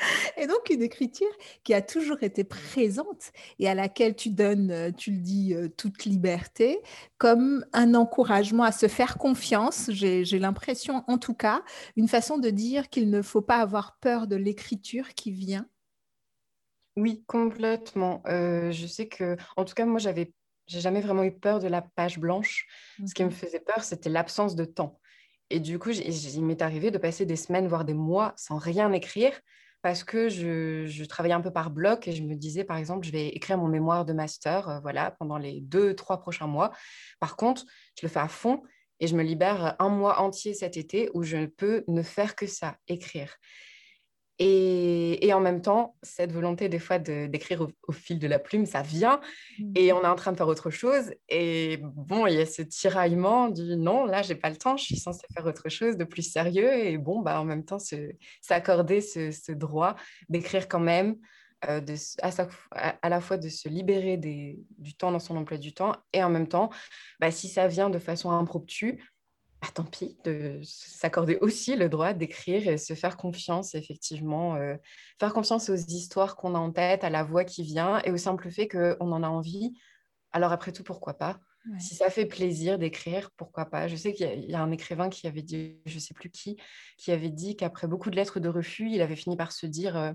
Et 0.36 0.46
donc 0.46 0.70
une 0.70 0.82
écriture 0.82 1.30
qui 1.64 1.74
a 1.74 1.82
toujours 1.82 2.22
été 2.22 2.44
présente 2.44 3.32
et 3.58 3.68
à 3.68 3.74
laquelle 3.74 4.14
tu 4.14 4.30
donnes, 4.30 4.70
euh, 4.70 4.90
tu 4.90 5.10
le 5.10 5.18
dis, 5.18 5.54
euh, 5.54 5.68
toute 5.68 6.04
liberté, 6.04 6.80
comme 7.18 7.64
un 7.72 7.94
encouragement 7.94 8.64
à 8.64 8.72
se 8.72 8.88
faire 8.88 9.18
confiance, 9.18 9.90
j'ai 9.92 10.38
l'impression 10.38 11.04
en 11.06 11.18
tout 11.18 11.34
cas, 11.34 11.62
une 11.96 12.08
façon 12.08 12.38
de 12.38 12.50
dire 12.50 12.88
qu'il 12.88 13.10
ne 13.10 13.22
faut 13.22 13.42
pas 13.42 13.58
avoir 13.58 13.98
peur 14.00 14.26
de 14.26 14.36
l'écriture 14.36 15.14
qui 15.14 15.32
vient. 15.32 15.66
Oui, 16.96 17.22
complètement. 17.26 18.22
Euh, 18.26 18.72
je 18.72 18.86
sais 18.86 19.08
que, 19.08 19.36
en 19.56 19.64
tout 19.64 19.74
cas, 19.74 19.86
moi, 19.86 19.98
j'avais, 20.00 20.32
j'ai 20.66 20.80
jamais 20.80 21.00
vraiment 21.00 21.22
eu 21.22 21.32
peur 21.32 21.60
de 21.60 21.68
la 21.68 21.82
page 21.82 22.18
blanche. 22.18 22.66
Ce 23.06 23.14
qui 23.14 23.24
me 23.24 23.30
faisait 23.30 23.60
peur, 23.60 23.84
c'était 23.84 24.10
l'absence 24.10 24.56
de 24.56 24.64
temps. 24.64 25.00
Et 25.50 25.60
du 25.60 25.78
coup, 25.78 25.90
il 25.90 26.44
m'est 26.44 26.62
arrivé 26.62 26.90
de 26.90 26.98
passer 26.98 27.26
des 27.26 27.36
semaines, 27.36 27.68
voire 27.68 27.84
des 27.84 27.94
mois 27.94 28.34
sans 28.36 28.58
rien 28.58 28.92
écrire 28.92 29.32
parce 29.82 30.04
que 30.04 30.28
je, 30.28 31.04
travaillais 31.04 31.34
un 31.34 31.40
peu 31.40 31.50
par 31.50 31.70
bloc 31.70 32.06
et 32.06 32.12
je 32.12 32.22
me 32.22 32.34
disais, 32.34 32.64
par 32.64 32.76
exemple, 32.76 33.06
je 33.06 33.12
vais 33.12 33.28
écrire 33.28 33.58
mon 33.58 33.68
mémoire 33.68 34.04
de 34.04 34.12
master 34.12 34.68
euh, 34.68 34.80
voilà, 34.80 35.10
pendant 35.12 35.38
les 35.38 35.60
deux, 35.60 35.94
trois 35.94 36.20
prochains 36.20 36.46
mois. 36.46 36.70
Par 37.18 37.36
contre, 37.36 37.64
je 37.98 38.06
le 38.06 38.10
fais 38.10 38.20
à 38.20 38.28
fond 38.28 38.62
et 39.00 39.06
je 39.06 39.16
me 39.16 39.22
libère 39.22 39.76
un 39.78 39.88
mois 39.88 40.20
entier 40.20 40.54
cet 40.54 40.76
été 40.76 41.10
où 41.14 41.22
je 41.22 41.36
ne 41.36 41.46
peux 41.46 41.84
ne 41.88 42.02
faire 42.02 42.36
que 42.36 42.46
ça, 42.46 42.76
écrire. 42.88 43.36
Et, 44.42 45.32
en 45.34 45.40
même 45.40 45.60
temps, 45.60 45.94
cette 46.02 46.32
volonté 46.32 46.70
des 46.70 46.78
fois 46.78 46.98
d'écrire 46.98 47.68
au, 47.86 47.92
fil 47.92 48.18
de 48.18 48.26
la 48.26 48.38
plume, 48.38 48.64
ça 48.64 48.80
vient 48.80 49.20
et 49.74 49.92
mmh. 49.92 49.96
on 49.96 50.02
est 50.02 50.06
en 50.06 50.14
train 50.14 50.32
de 50.32 50.38
faire 50.38 50.48
autre 50.48 50.70
chose. 50.70 51.12
Et 51.28 51.78
bon, 51.82 52.26
il 52.26 52.36
y 52.36 52.40
a 52.40 52.46
ce 52.46 52.62
tiraillement 52.62 53.50
du 53.50 53.76
non, 53.76 54.06
là, 54.06 54.22
j'ai 54.22 54.34
pas 54.34 54.48
le 54.48 54.56
temps, 54.56 54.78
je 54.78 54.84
suis 54.84 54.96
censée 54.96 55.26
faire 55.34 55.44
autre 55.44 55.68
chose 55.68 55.98
de 55.98 56.04
plus 56.04 56.22
sérieux. 56.22 56.72
Et 56.72 56.96
bon, 56.96 57.20
bah, 57.20 57.38
en 57.38 57.44
même 57.44 57.66
temps, 57.66 57.78
s'accorder 58.40 59.02
ce, 59.02 59.52
droit 59.52 59.94
d'écrire 60.30 60.68
quand 60.68 60.80
même, 60.80 61.16
euh, 61.68 61.80
de, 61.80 61.94
à, 62.22 63.08
la 63.10 63.20
fois 63.20 63.36
de 63.36 63.50
se 63.50 63.68
libérer 63.68 64.16
du 64.16 64.94
temps 64.96 65.12
dans 65.12 65.18
son 65.18 65.36
emploi 65.36 65.58
du 65.58 65.74
temps 65.74 65.94
et 66.14 66.24
en 66.24 66.30
même 66.30 66.48
temps, 66.48 66.70
bah, 67.20 67.30
si 67.30 67.48
ça 67.48 67.68
vient 67.68 67.90
de 67.90 67.98
façon 67.98 68.30
impromptue, 68.30 69.02
bah, 69.60 69.68
tant 69.74 69.84
pis, 69.84 70.16
de 70.24 70.58
s'accorder 70.62 71.36
aussi 71.40 71.76
le 71.76 71.88
droit 71.88 72.12
d'écrire 72.14 72.66
et 72.68 72.78
se 72.78 72.94
faire 72.94 73.16
confiance, 73.16 73.74
effectivement, 73.74 74.56
euh, 74.56 74.76
faire 75.18 75.34
confiance 75.34 75.68
aux 75.68 75.74
histoires 75.74 76.36
qu'on 76.36 76.54
a 76.54 76.58
en 76.58 76.72
tête, 76.72 77.04
à 77.04 77.10
la 77.10 77.24
voix 77.24 77.44
qui 77.44 77.62
vient 77.62 78.00
et 78.04 78.10
au 78.10 78.16
simple 78.16 78.50
fait 78.50 78.68
qu'on 78.68 79.12
en 79.12 79.22
a 79.22 79.28
envie. 79.28 79.72
Alors 80.32 80.52
après 80.52 80.72
tout, 80.72 80.84
pourquoi 80.84 81.14
pas? 81.14 81.38
Si 81.78 81.94
ça 81.94 82.08
fait 82.08 82.24
plaisir 82.24 82.78
d'écrire, 82.78 83.30
pourquoi 83.36 83.66
pas? 83.66 83.86
Je 83.86 83.94
sais 83.94 84.14
qu'il 84.14 84.50
y, 84.50 84.54
a 84.54 84.62
un 84.62 84.70
écrivain 84.70 85.10
qui 85.10 85.26
avait 85.26 85.42
dit, 85.42 85.76
je 85.84 85.96
ne 85.96 86.00
sais 86.00 86.14
plus 86.14 86.30
qui, 86.30 86.56
qui 86.96 87.12
avait 87.12 87.28
dit 87.28 87.54
qu'après 87.54 87.86
beaucoup 87.86 88.08
de 88.08 88.16
lettres 88.16 88.40
de 88.40 88.48
refus, 88.48 88.88
il 88.90 89.02
avait 89.02 89.14
fini 89.14 89.36
par 89.36 89.52
se 89.52 89.66
dire, 89.66 89.94
euh, 89.94 90.12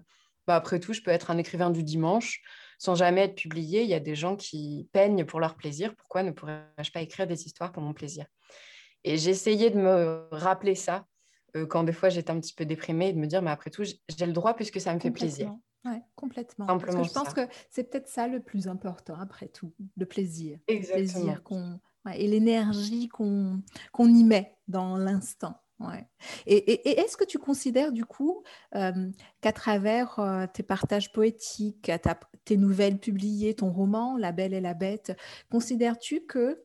bah, 0.47 0.55
après 0.55 0.79
tout, 0.79 0.93
je 0.93 1.01
peux 1.01 1.12
être 1.12 1.29
un 1.29 1.38
écrivain 1.38 1.69
du 1.69 1.84
dimanche 1.84 2.41
sans 2.79 2.95
jamais 2.95 3.21
être 3.21 3.36
publié. 3.36 3.84
Il 3.84 3.89
y 3.89 3.93
a 3.93 3.99
des 3.99 4.15
gens 4.15 4.36
qui 4.36 4.89
peignent 4.91 5.23
pour 5.23 5.39
leur 5.39 5.55
plaisir. 5.55 5.95
Pourquoi 5.95 6.23
ne 6.23 6.31
pourrais-je 6.31 6.91
pas 6.91 7.01
écrire 7.01 7.27
des 7.27 7.45
histoires 7.45 7.71
pour 7.71 7.84
mon 7.84 7.93
plaisir? 7.93 8.25
Et 9.05 9.17
j'essayais 9.17 9.69
de 9.69 9.77
me 9.77 10.27
rappeler 10.31 10.75
ça 10.75 11.05
euh, 11.55 11.65
quand 11.65 11.83
des 11.83 11.93
fois 11.93 12.09
j'étais 12.09 12.31
un 12.31 12.39
petit 12.39 12.53
peu 12.53 12.65
déprimée 12.65 13.09
et 13.09 13.13
de 13.13 13.19
me 13.19 13.27
dire, 13.27 13.41
mais 13.41 13.51
après 13.51 13.69
tout, 13.69 13.83
j'ai 13.83 14.25
le 14.25 14.33
droit 14.33 14.55
puisque 14.55 14.81
ça 14.81 14.93
me 14.93 14.99
fait 14.99 15.11
plaisir. 15.11 15.55
Oui, 15.85 15.97
complètement. 16.15 16.65
Parce 16.65 16.83
que 16.83 17.03
je 17.03 17.13
pense 17.13 17.33
que 17.33 17.47
c'est 17.69 17.89
peut-être 17.89 18.07
ça 18.07 18.27
le 18.27 18.41
plus 18.41 18.67
important, 18.67 19.15
après 19.19 19.47
tout, 19.47 19.71
le 19.95 20.05
plaisir. 20.05 20.57
Exactement. 20.67 20.97
Le 20.97 21.05
plaisir 21.05 21.79
et 22.13 22.27
l'énergie 22.27 23.07
qu'on 23.07 23.63
y 23.99 24.23
met 24.23 24.55
dans 24.67 24.97
l'instant. 24.97 25.55
Ouais. 25.79 26.07
Et, 26.45 26.99
est-ce 26.99 27.17
que 27.17 27.25
tu 27.25 27.37
considères 27.37 27.91
du 27.91 28.05
coup 28.05 28.43
euh, 28.75 29.11
qu'à 29.41 29.51
travers 29.51 30.19
euh, 30.19 30.45
tes 30.47 30.63
partages 30.63 31.11
poétiques, 31.11 31.91
tes 32.45 32.57
nouvelles 32.57 32.99
publiées, 32.99 33.55
ton 33.55 33.71
roman 33.71 34.17
La 34.17 34.31
Belle 34.31 34.53
et 34.53 34.61
la 34.61 34.73
Bête, 34.73 35.17
considères-tu 35.51 36.21
que 36.21 36.63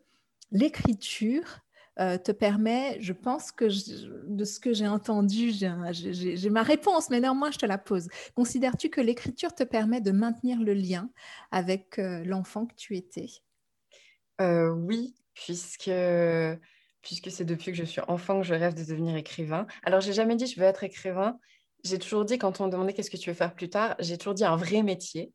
l'écriture 0.53 1.61
euh, 1.98 2.16
te 2.18 2.33
permet, 2.33 2.96
je 3.00 3.12
pense 3.12 3.53
que 3.53 3.64
de 3.64 4.44
ce 4.44 4.61
que 4.61 4.72
j'ai 4.72 4.87
entendu, 4.87 5.50
j'ai 5.50 6.50
ma 6.50 6.62
réponse, 6.62 7.11
mais 7.11 7.20
néanmoins, 7.20 7.50
je 7.50 7.59
te 7.59 7.66
la 7.66 7.79
pose. 7.79 8.09
Considères-tu 8.35 8.90
que 8.90 9.00
l'écriture 9.00 9.55
te 9.55 9.64
permet 9.64 10.00
de 10.00 10.12
maintenir 10.12 10.61
le 10.61 10.72
lien 10.72 11.11
avec 11.50 11.98
euh, 11.98 12.24
l'enfant 12.24 12.66
que 12.66 12.74
tu 12.74 12.96
étais? 12.96 13.26
Euh, 14.40 14.70
Oui, 14.70 15.14
puisque 15.35 15.90
puisque 17.03 17.31
c'est 17.31 17.44
depuis 17.44 17.72
que 17.72 17.79
je 17.79 17.85
suis 17.85 18.03
enfant 18.09 18.40
que 18.40 18.46
je 18.46 18.55
rêve 18.55 18.74
de 18.74 18.85
devenir 18.85 19.16
écrivain. 19.16 19.66
Alors, 19.83 20.00
j'ai 20.00 20.12
jamais 20.12 20.37
dit 20.37 20.46
je 20.46 20.61
veux 20.61 20.66
être 20.66 20.85
écrivain. 20.85 21.38
J'ai 21.83 21.98
toujours 21.98 22.26
dit, 22.26 22.37
quand 22.37 22.61
on 22.61 22.66
me 22.66 22.70
demandait 22.70 22.92
qu'est-ce 22.92 23.11
que 23.11 23.16
tu 23.16 23.31
veux 23.31 23.35
faire 23.35 23.55
plus 23.55 23.70
tard, 23.70 23.96
j'ai 24.00 24.18
toujours 24.18 24.35
dit 24.35 24.44
un 24.44 24.57
vrai 24.57 24.83
métier. 24.83 25.33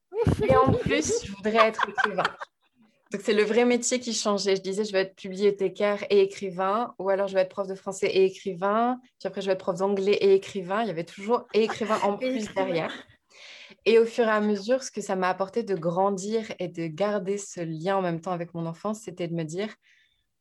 Et 0.47 0.55
en 0.55 0.71
plus, 0.73 1.25
je 1.25 1.31
voudrais 1.31 1.67
être 1.67 1.89
écrivain. 1.89 2.23
Donc, 3.11 3.21
c'est 3.23 3.33
le 3.33 3.43
vrai 3.43 3.65
métier 3.65 3.99
qui 3.99 4.13
changeait. 4.13 4.55
Je 4.55 4.61
disais, 4.61 4.83
je 4.83 4.91
vais 4.91 5.01
être 5.01 5.15
bibliothécaire 5.15 6.03
et 6.09 6.21
écrivain, 6.21 6.95
ou 6.97 7.09
alors 7.09 7.27
je 7.27 7.35
vais 7.35 7.41
être 7.41 7.49
prof 7.49 7.67
de 7.67 7.75
français 7.75 8.07
et 8.07 8.25
écrivain, 8.25 8.99
puis 9.19 9.27
après, 9.27 9.41
je 9.41 9.47
vais 9.47 9.53
être 9.53 9.59
prof 9.59 9.77
d'anglais 9.77 10.13
et 10.13 10.33
écrivain. 10.33 10.81
Il 10.81 10.87
y 10.87 10.91
avait 10.91 11.03
toujours 11.03 11.47
et 11.53 11.63
écrivain 11.63 11.99
en 12.03 12.17
plus 12.17 12.53
derrière. 12.53 12.93
Et 13.85 13.99
au 13.99 14.05
fur 14.05 14.25
et 14.25 14.31
à 14.31 14.41
mesure, 14.41 14.83
ce 14.83 14.89
que 14.89 15.01
ça 15.01 15.15
m'a 15.15 15.29
apporté 15.29 15.61
de 15.63 15.75
grandir 15.75 16.51
et 16.57 16.67
de 16.67 16.87
garder 16.87 17.37
ce 17.37 17.61
lien 17.61 17.97
en 17.97 18.01
même 18.01 18.21
temps 18.21 18.31
avec 18.31 18.53
mon 18.53 18.65
enfance, 18.65 19.01
c'était 19.01 19.27
de 19.27 19.35
me 19.35 19.43
dire 19.43 19.73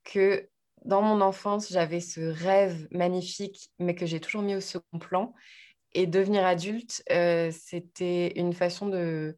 que 0.03 0.49
dans 0.85 1.03
mon 1.03 1.21
enfance, 1.21 1.71
j'avais 1.71 2.01
ce 2.01 2.21
rêve 2.21 2.87
magnifique, 2.91 3.71
mais 3.79 3.95
que 3.95 4.07
j'ai 4.07 4.21
toujours 4.21 4.43
mis 4.43 4.55
au 4.55 4.61
second 4.61 4.99
plan. 4.99 5.35
Et 5.93 6.07
devenir 6.07 6.45
adulte, 6.45 7.03
euh, 7.13 7.51
c'était 7.53 8.39
une 8.39 8.53
façon 8.53 8.89
de 8.89 9.37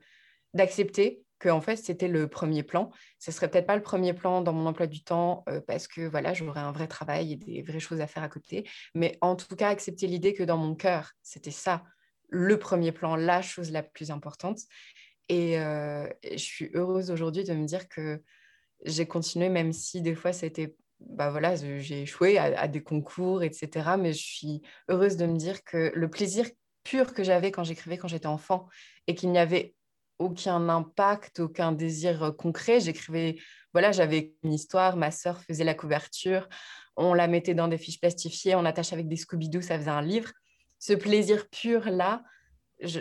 d'accepter 0.54 1.22
que 1.38 1.48
en 1.48 1.60
fait 1.60 1.76
c'était 1.76 2.08
le 2.08 2.28
premier 2.28 2.62
plan. 2.62 2.90
Ce 3.18 3.30
serait 3.32 3.50
peut-être 3.50 3.66
pas 3.66 3.76
le 3.76 3.82
premier 3.82 4.14
plan 4.14 4.40
dans 4.40 4.52
mon 4.52 4.66
emploi 4.66 4.86
du 4.86 5.02
temps 5.02 5.44
euh, 5.48 5.60
parce 5.60 5.88
que 5.88 6.02
voilà 6.02 6.34
j'aurais 6.34 6.60
un 6.60 6.72
vrai 6.72 6.88
travail 6.88 7.32
et 7.32 7.36
des 7.36 7.62
vraies 7.62 7.80
choses 7.80 8.00
à 8.00 8.06
faire 8.06 8.22
à 8.22 8.28
côté. 8.28 8.68
Mais 8.94 9.18
en 9.20 9.36
tout 9.36 9.56
cas 9.56 9.68
accepter 9.68 10.06
l'idée 10.06 10.34
que 10.34 10.42
dans 10.42 10.56
mon 10.56 10.74
cœur 10.74 11.12
c'était 11.22 11.50
ça 11.50 11.84
le 12.28 12.58
premier 12.58 12.92
plan, 12.92 13.16
la 13.16 13.42
chose 13.42 13.70
la 13.70 13.82
plus 13.82 14.10
importante. 14.10 14.58
Et, 15.28 15.58
euh, 15.58 16.08
je 16.24 16.36
suis 16.36 16.70
heureuse 16.74 17.10
aujourd'hui 17.10 17.44
de 17.44 17.52
me 17.54 17.66
dire 17.66 17.88
que 17.88 18.22
j'ai 18.84 19.06
continué 19.06 19.48
même 19.48 19.72
si 19.72 20.02
des 20.02 20.14
fois 20.14 20.32
c'était 20.32 20.74
bah 21.00 21.30
voilà, 21.30 21.56
j'ai 21.56 22.02
échoué 22.02 22.38
à, 22.38 22.68
des 22.68 22.82
concours, 22.82 23.42
etc. 23.42 23.96
Mais 23.98 24.14
je 24.14 24.24
suis 24.24 24.62
heureuse 24.88 25.18
de 25.18 25.26
me 25.26 25.36
dire 25.36 25.62
que 25.62 25.92
le 25.94 26.08
plaisir 26.08 26.46
pur 26.84 27.12
que 27.12 27.22
j'avais 27.22 27.50
quand 27.50 27.64
j'écrivais 27.64 27.98
quand 27.98 28.08
j'étais 28.08 28.26
enfant 28.26 28.68
et 29.06 29.14
qu'il 29.14 29.30
n'y 29.30 29.38
avait 29.38 29.74
aucun 30.18 30.68
impact, 30.68 31.40
aucun 31.40 31.72
désir 31.72 32.22
euh, 32.22 32.30
concret. 32.30 32.80
J'écrivais, 32.80 33.36
voilà, 33.72 33.92
j'avais 33.92 34.34
une 34.42 34.52
histoire, 34.52 34.96
ma 34.96 35.10
sœur 35.10 35.42
faisait 35.42 35.64
la 35.64 35.74
couverture, 35.74 36.48
on 36.96 37.14
la 37.14 37.28
mettait 37.28 37.54
dans 37.54 37.68
des 37.68 37.78
fiches 37.78 38.00
plastifiées, 38.00 38.54
on 38.54 38.64
attache 38.64 38.92
avec 38.92 39.08
des 39.08 39.16
Scooby-Doo, 39.16 39.60
ça 39.60 39.78
faisait 39.78 39.90
un 39.90 40.02
livre. 40.02 40.30
Ce 40.78 40.92
plaisir 40.92 41.48
pur-là, 41.50 42.22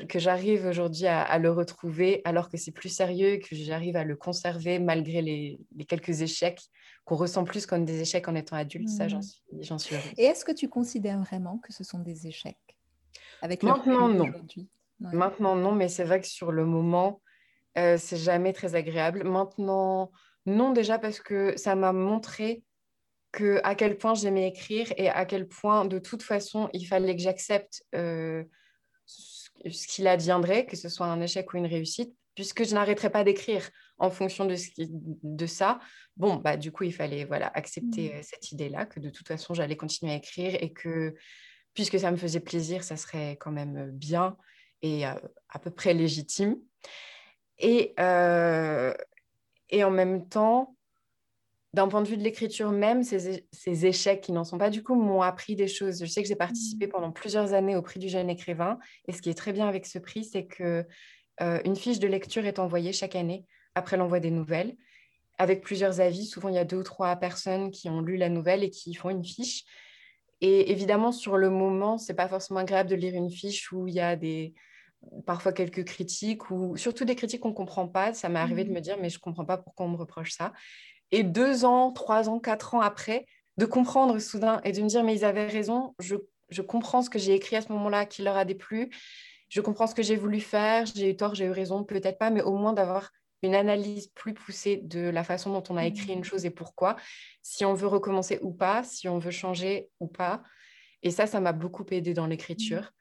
que 0.07 0.19
j'arrive 0.19 0.65
aujourd'hui 0.65 1.05
à, 1.07 1.37
le 1.37 1.51
retrouver 1.51 2.21
alors 2.23 2.49
que 2.49 2.57
c'est 2.57 2.71
plus 2.71 2.89
sérieux, 2.89 3.37
que 3.37 3.55
j'arrive 3.55 3.97
à 3.97 4.05
le 4.05 4.15
conserver 4.15 4.79
malgré 4.79 5.21
les, 5.21 5.59
quelques 5.87 6.21
échecs 6.21 6.61
qu'on 7.03 7.15
ressent 7.15 7.43
plus 7.43 7.65
comme 7.65 7.83
des 7.83 8.01
échecs 8.01 8.27
en 8.27 8.35
étant 8.35 8.55
adulte, 8.55 8.89
ça 8.89 9.07
j'en 9.07 9.19
mmh. 9.19 9.21
suis, 9.21 9.79
suis 9.79 9.95
heureuse. 9.95 10.13
Et 10.17 10.23
est-ce 10.23 10.45
que 10.45 10.53
tu 10.53 10.69
considères 10.69 11.19
vraiment 11.19 11.57
que 11.57 11.73
ce 11.73 11.83
sont 11.83 11.99
des 11.99 12.25
échecs 12.27 12.57
avec 13.41 13.63
Maintenant 13.63 14.07
non. 14.07 14.31
Maintenant 14.99 15.55
non, 15.55 15.73
mais 15.73 15.89
c'est 15.89 16.03
vrai 16.03 16.21
que 16.21 16.27
sur 16.27 16.51
le 16.51 16.65
moment, 16.65 17.21
euh, 17.77 17.97
c'est 17.97 18.17
jamais 18.17 18.53
très 18.53 18.75
agréable. 18.75 19.23
Maintenant 19.23 20.11
non 20.45 20.71
déjà 20.71 20.99
parce 20.99 21.19
que 21.19 21.57
ça 21.57 21.75
m'a 21.75 21.91
montré 21.91 22.63
que 23.31 23.59
à 23.63 23.75
quel 23.75 23.97
point 23.97 24.13
j'aimais 24.13 24.47
écrire 24.47 24.93
et 24.95 25.09
à 25.09 25.25
quel 25.25 25.47
point 25.47 25.85
de 25.85 25.99
toute 25.99 26.23
façon 26.23 26.69
il 26.71 26.85
fallait 26.85 27.15
que 27.15 27.21
j'accepte 27.21 27.83
euh, 27.93 28.43
ce 29.07 29.87
qu'il 29.87 30.07
adviendrait, 30.07 30.65
que 30.65 30.77
ce 30.77 30.89
soit 30.89 31.07
un 31.07 31.19
échec 31.21 31.53
ou 31.53 31.57
une 31.57 31.65
réussite, 31.65 32.15
puisque 32.35 32.63
je 32.63 32.73
n'arrêterai 32.73 33.09
pas 33.09 33.23
d'écrire 33.23 33.69
en 33.97 34.09
fonction 34.09 34.45
de, 34.45 34.55
ce 34.55 34.69
de 34.77 35.45
ça. 35.45 35.79
Bon, 36.17 36.35
bah, 36.35 36.57
du 36.57 36.71
coup, 36.71 36.83
il 36.83 36.93
fallait 36.93 37.25
voilà, 37.25 37.47
accepter 37.47 38.09
mmh. 38.09 38.17
euh, 38.17 38.21
cette 38.21 38.51
idée-là, 38.51 38.85
que 38.85 38.99
de 38.99 39.09
toute 39.09 39.27
façon, 39.27 39.53
j'allais 39.53 39.77
continuer 39.77 40.13
à 40.13 40.15
écrire 40.15 40.55
et 40.61 40.71
que, 40.71 41.15
puisque 41.73 41.99
ça 41.99 42.11
me 42.11 42.17
faisait 42.17 42.39
plaisir, 42.39 42.83
ça 42.83 42.97
serait 42.97 43.37
quand 43.39 43.51
même 43.51 43.91
bien 43.91 44.37
et 44.81 45.07
euh, 45.07 45.13
à 45.49 45.59
peu 45.59 45.71
près 45.71 45.93
légitime. 45.93 46.57
Et, 47.57 47.93
et 47.97 49.83
en 49.83 49.91
même 49.91 50.27
temps, 50.27 50.75
d'un 51.75 51.89
point 51.89 52.01
de 52.01 52.07
vue 52.07 52.17
de 52.17 52.23
l'écriture 52.23 52.71
même, 52.71 53.03
ces, 53.03 53.85
échecs 53.85 54.21
qui 54.21 54.31
n'en 54.31 54.45
sont 54.45 54.57
pas 54.57 54.69
du 54.69 54.81
coup 54.81 54.95
m'ont 54.95 55.21
appris 55.21 55.55
des 55.55 55.67
choses. 55.67 55.99
Je 55.99 56.05
sais 56.05 56.21
que 56.21 56.27
j'ai 56.27 56.35
participé 56.35 56.87
mmh. 56.87 56.89
pendant 56.89 57.11
plusieurs 57.11 57.53
années 57.53 57.75
au 57.75 57.81
prix 57.81 57.99
du 57.99 58.07
jeune 58.07 58.29
écrivain. 58.29 58.79
Et 59.07 59.11
ce 59.11 59.21
qui 59.21 59.29
est 59.29 59.35
très 59.35 59.51
bien 59.51 59.67
avec 59.67 59.85
ce 59.85 59.99
prix, 59.99 60.23
c'est 60.23 60.45
que 60.45 60.85
euh, 61.41 61.59
une 61.65 61.75
fiche 61.75 61.99
de 61.99 62.07
lecture 62.07 62.45
est 62.45 62.59
envoyée 62.59 62.93
chaque 62.93 63.15
année 63.15 63.45
après 63.75 63.97
l'envoi 63.97 64.21
des 64.21 64.31
nouvelles, 64.31 64.77
avec 65.37 65.61
plusieurs 65.61 65.99
avis. 65.99 66.25
Souvent, 66.25 66.47
il 66.47 66.55
y 66.55 66.59
a 66.59 66.63
deux 66.63 66.77
ou 66.77 66.83
trois 66.83 67.13
personnes 67.17 67.71
qui 67.71 67.89
ont 67.89 67.99
lu 67.99 68.15
la 68.15 68.29
nouvelle 68.29 68.63
et 68.63 68.69
qui 68.69 68.93
font 68.93 69.09
une 69.09 69.25
fiche. 69.25 69.65
Et 70.41 70.71
évidemment, 70.71 71.11
sur 71.11 71.37
le 71.37 71.49
moment, 71.49 71.97
c'est 71.97 72.13
pas 72.13 72.27
forcément 72.27 72.59
agréable 72.59 72.89
de 72.89 72.95
lire 72.95 73.13
une 73.13 73.29
fiche 73.29 73.71
où 73.71 73.87
il 73.87 73.93
y 73.93 73.99
a 73.99 74.15
des 74.15 74.53
parfois 75.25 75.53
quelques 75.53 75.85
critiques 75.85 76.49
ou 76.49 76.75
surtout 76.77 77.05
des 77.05 77.15
critiques 77.15 77.41
qu'on 77.41 77.49
ne 77.49 77.53
comprend 77.53 77.87
pas. 77.87 78.13
Ça 78.13 78.27
m'est 78.29 78.39
arrivé 78.39 78.63
de 78.63 78.71
mmh. 78.71 78.73
me 78.73 78.79
dire 78.81 78.97
mais 78.99 79.09
je 79.09 79.17
ne 79.17 79.21
comprends 79.21 79.45
pas 79.45 79.57
pourquoi 79.57 79.85
on 79.85 79.89
me 79.89 79.97
reproche 79.97 80.31
ça 80.31 80.51
et 81.11 81.23
deux 81.23 81.65
ans, 81.65 81.91
trois 81.91 82.29
ans, 82.29 82.39
quatre 82.39 82.73
ans 82.75 82.81
après, 82.81 83.25
de 83.57 83.65
comprendre 83.65 84.19
soudain 84.19 84.59
et 84.63 84.71
de 84.71 84.81
me 84.81 84.87
dire, 84.87 85.03
mais 85.03 85.15
ils 85.15 85.25
avaient 85.25 85.47
raison, 85.47 85.95
je, 85.99 86.15
je 86.49 86.61
comprends 86.61 87.01
ce 87.01 87.09
que 87.09 87.19
j'ai 87.19 87.33
écrit 87.33 87.55
à 87.55 87.61
ce 87.61 87.71
moment-là 87.71 88.05
qui 88.05 88.21
leur 88.21 88.35
a 88.35 88.45
déplu, 88.45 88.89
je 89.49 89.61
comprends 89.61 89.87
ce 89.87 89.95
que 89.95 90.03
j'ai 90.03 90.15
voulu 90.15 90.41
faire, 90.41 90.85
j'ai 90.87 91.11
eu 91.11 91.15
tort, 91.15 91.35
j'ai 91.35 91.45
eu 91.45 91.51
raison, 91.51 91.83
peut-être 91.83 92.17
pas, 92.17 92.31
mais 92.31 92.41
au 92.41 92.57
moins 92.57 92.73
d'avoir 92.73 93.11
une 93.43 93.55
analyse 93.55 94.07
plus 94.07 94.33
poussée 94.33 94.77
de 94.77 95.01
la 95.01 95.23
façon 95.23 95.51
dont 95.51 95.63
on 95.69 95.77
a 95.77 95.85
écrit 95.85 96.13
une 96.13 96.19
mmh. 96.19 96.23
chose 96.23 96.45
et 96.45 96.49
pourquoi, 96.49 96.95
si 97.41 97.65
on 97.65 97.73
veut 97.73 97.87
recommencer 97.87 98.39
ou 98.41 98.51
pas, 98.51 98.83
si 98.83 99.07
on 99.07 99.19
veut 99.19 99.31
changer 99.31 99.89
ou 99.99 100.07
pas. 100.07 100.43
Et 101.03 101.11
ça, 101.11 101.27
ça 101.27 101.39
m'a 101.39 101.53
beaucoup 101.53 101.85
aidé 101.91 102.13
dans 102.13 102.27
l'écriture. 102.27 102.91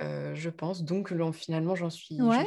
Euh, 0.00 0.34
je 0.34 0.50
pense. 0.50 0.84
Donc, 0.84 1.12
finalement, 1.32 1.74
j'en 1.74 1.90
suis. 1.90 2.20
Ouais, 2.20 2.44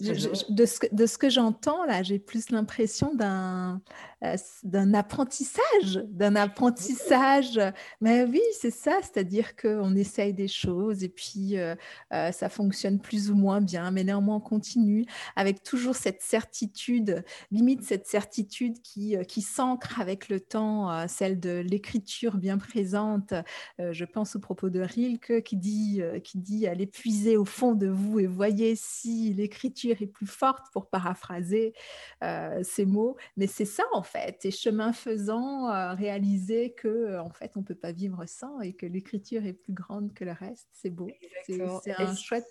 de, 0.00 0.14
ce, 0.14 0.84
de, 0.92 1.06
ce, 1.06 1.18
que 1.18 1.30
j'entends 1.30 1.84
là, 1.86 2.02
j'ai 2.02 2.18
plus 2.18 2.50
l'impression 2.50 3.14
d'un 3.14 3.80
euh, 4.22 4.36
d'un 4.64 4.92
apprentissage, 4.92 6.04
d'un 6.08 6.36
apprentissage. 6.36 7.58
Mais 8.02 8.24
oui, 8.24 8.42
c'est 8.58 8.70
ça, 8.70 8.98
c'est-à-dire 9.00 9.56
qu'on 9.56 9.96
essaye 9.96 10.34
des 10.34 10.48
choses 10.48 11.02
et 11.02 11.08
puis 11.08 11.56
euh, 11.56 11.74
ça 12.10 12.50
fonctionne 12.50 13.00
plus 13.00 13.30
ou 13.30 13.34
moins 13.34 13.62
bien, 13.62 13.90
mais 13.90 14.04
néanmoins 14.04 14.36
on 14.36 14.40
continue 14.40 15.06
avec 15.36 15.62
toujours 15.62 15.96
cette 15.96 16.20
certitude, 16.20 17.24
limite 17.50 17.82
cette 17.82 18.06
certitude 18.06 18.82
qui, 18.82 19.16
qui 19.26 19.40
s'ancre 19.40 20.00
avec 20.00 20.28
le 20.28 20.40
temps, 20.40 21.08
celle 21.08 21.40
de 21.40 21.58
l'écriture 21.60 22.36
bien 22.36 22.58
présente. 22.58 23.32
je 23.78 24.04
pense 24.04 24.36
au 24.36 24.40
propos 24.40 24.68
de 24.68 24.80
Rilke 24.80 25.42
qui 25.42 25.56
dit, 25.56 26.02
qui 26.22 26.38
dit 26.38 26.66
allez 26.66 26.89
puisez 26.92 27.36
au 27.36 27.44
fond 27.44 27.74
de 27.74 27.88
vous 27.88 28.20
et 28.20 28.26
voyez 28.26 28.74
si 28.76 29.32
l'écriture 29.32 29.96
est 30.00 30.06
plus 30.06 30.26
forte, 30.26 30.66
pour 30.72 30.88
paraphraser 30.88 31.74
euh, 32.22 32.60
ces 32.62 32.84
mots. 32.84 33.16
Mais 33.36 33.46
c'est 33.46 33.64
ça, 33.64 33.84
en 33.92 34.02
fait. 34.02 34.44
Et 34.44 34.50
chemin 34.50 34.92
faisant, 34.92 35.70
euh, 35.70 35.94
réaliser 35.94 36.72
que 36.72 36.88
euh, 36.88 37.22
en 37.22 37.30
fait, 37.30 37.52
on 37.56 37.60
ne 37.60 37.64
peut 37.64 37.74
pas 37.74 37.92
vivre 37.92 38.24
sans 38.26 38.60
et 38.60 38.72
que 38.74 38.86
l'écriture 38.86 39.44
est 39.44 39.52
plus 39.52 39.72
grande 39.72 40.12
que 40.14 40.24
le 40.24 40.32
reste. 40.32 40.68
C'est 40.72 40.90
beau. 40.90 41.08
C'est 41.46 41.60
un 41.98 42.14
chouette... 42.14 42.44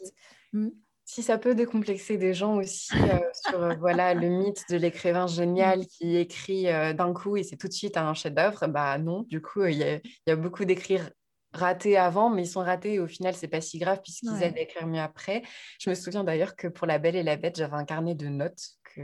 Hmm. 0.53 0.69
Si 1.05 1.23
ça 1.23 1.39
peut 1.39 1.55
décomplexer 1.55 2.17
des 2.17 2.35
gens 2.35 2.57
aussi 2.57 2.93
sur 3.33 3.79
voilà 3.79 4.13
le 4.13 4.29
mythe 4.29 4.63
de 4.69 4.77
l'écrivain 4.77 5.25
génial 5.25 5.87
qui 5.87 6.17
écrit 6.17 6.65
d'un 6.65 7.13
coup 7.13 7.35
et 7.35 7.41
c'est 7.41 7.57
tout 7.57 7.67
de 7.67 7.73
suite 7.73 7.97
un 7.97 8.13
chef-d'œuvre, 8.13 8.67
bah 8.67 8.95
non. 8.99 9.23
Du 9.23 9.41
coup, 9.41 9.65
il 9.65 9.77
y, 9.77 10.01
y, 10.27 10.31
a 10.31 10.35
beaucoup 10.35 10.65
d'écrire 10.65 11.09
ratés 11.53 11.97
avant, 11.97 12.29
mais 12.29 12.43
ils 12.43 12.47
sont 12.47 12.61
ratés 12.61 12.95
et 12.95 12.99
au 12.99 13.07
final, 13.07 13.33
c'est 13.33 13.47
pas 13.47 13.61
si 13.61 13.79
grave 13.79 14.01
puisqu'ils 14.01 14.43
aident 14.43 14.57
à 14.57 14.61
écrire 14.61 14.87
mieux 14.87 14.99
après. 14.99 15.41
Je 15.79 15.89
me 15.89 15.95
souviens 15.95 16.23
d'ailleurs 16.23 16.55
que 16.55 16.67
pour 16.67 16.87
La 16.87 16.99
Belle 16.99 17.15
et 17.15 17.23
la 17.23 17.37
Bête, 17.37 17.57
j'avais 17.57 17.75
un 17.75 17.85
carnet 17.85 18.15
de 18.15 18.27
notes 18.27 18.61
que 18.95 19.01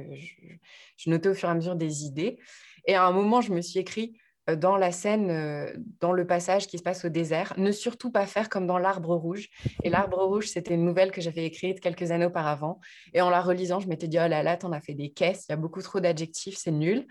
je, 0.98 1.10
notais 1.10 1.30
au 1.30 1.34
fur 1.34 1.50
et 1.50 1.52
à 1.52 1.56
mesure 1.56 1.76
des 1.76 2.06
idées. 2.06 2.38
Et 2.86 2.96
à 2.96 3.06
un 3.06 3.12
moment, 3.12 3.42
je 3.42 3.52
me 3.52 3.62
suis 3.62 3.80
écrit 3.80 4.20
euh, 4.50 4.56
dans 4.56 4.78
la 4.78 4.92
scène, 4.92 5.32
euh, 5.32 5.74
dans 6.00 6.12
le 6.12 6.28
passage 6.28 6.68
qui 6.68 6.78
se 6.78 6.84
passe 6.84 7.06
au 7.06 7.10
désert, 7.10 7.54
ne 7.58 7.72
surtout 7.72 8.12
pas 8.12 8.28
faire 8.28 8.50
comme 8.50 8.68
dans 8.68 8.78
L'Arbre 8.78 9.16
Rouge. 9.16 9.50
Et 9.84 9.90
L'Arbre 9.90 10.24
Rouge, 10.24 10.48
c'était 10.48 10.76
une 10.76 10.86
nouvelle 10.86 11.12
que 11.12 11.22
j'avais 11.22 11.46
écrite 11.46 11.80
quelques 11.80 12.12
années 12.12 12.26
auparavant. 12.26 12.80
Et 13.14 13.22
en 13.22 13.30
la 13.30 13.42
relisant, 13.42 13.80
je 13.80 13.88
m'étais 13.88 14.08
dit, 14.08 14.18
oh 14.24 14.28
là 14.28 14.44
là, 14.44 14.58
t'en 14.58 14.72
as 14.72 14.82
fait 14.82 14.94
des 14.94 15.10
caisses, 15.10 15.46
il 15.50 15.52
y 15.52 15.54
a 15.54 15.58
beaucoup 15.58 15.82
trop 15.82 16.00
d'adjectifs, 16.00 16.58
c'est 16.58 16.72
nul. 16.72 17.08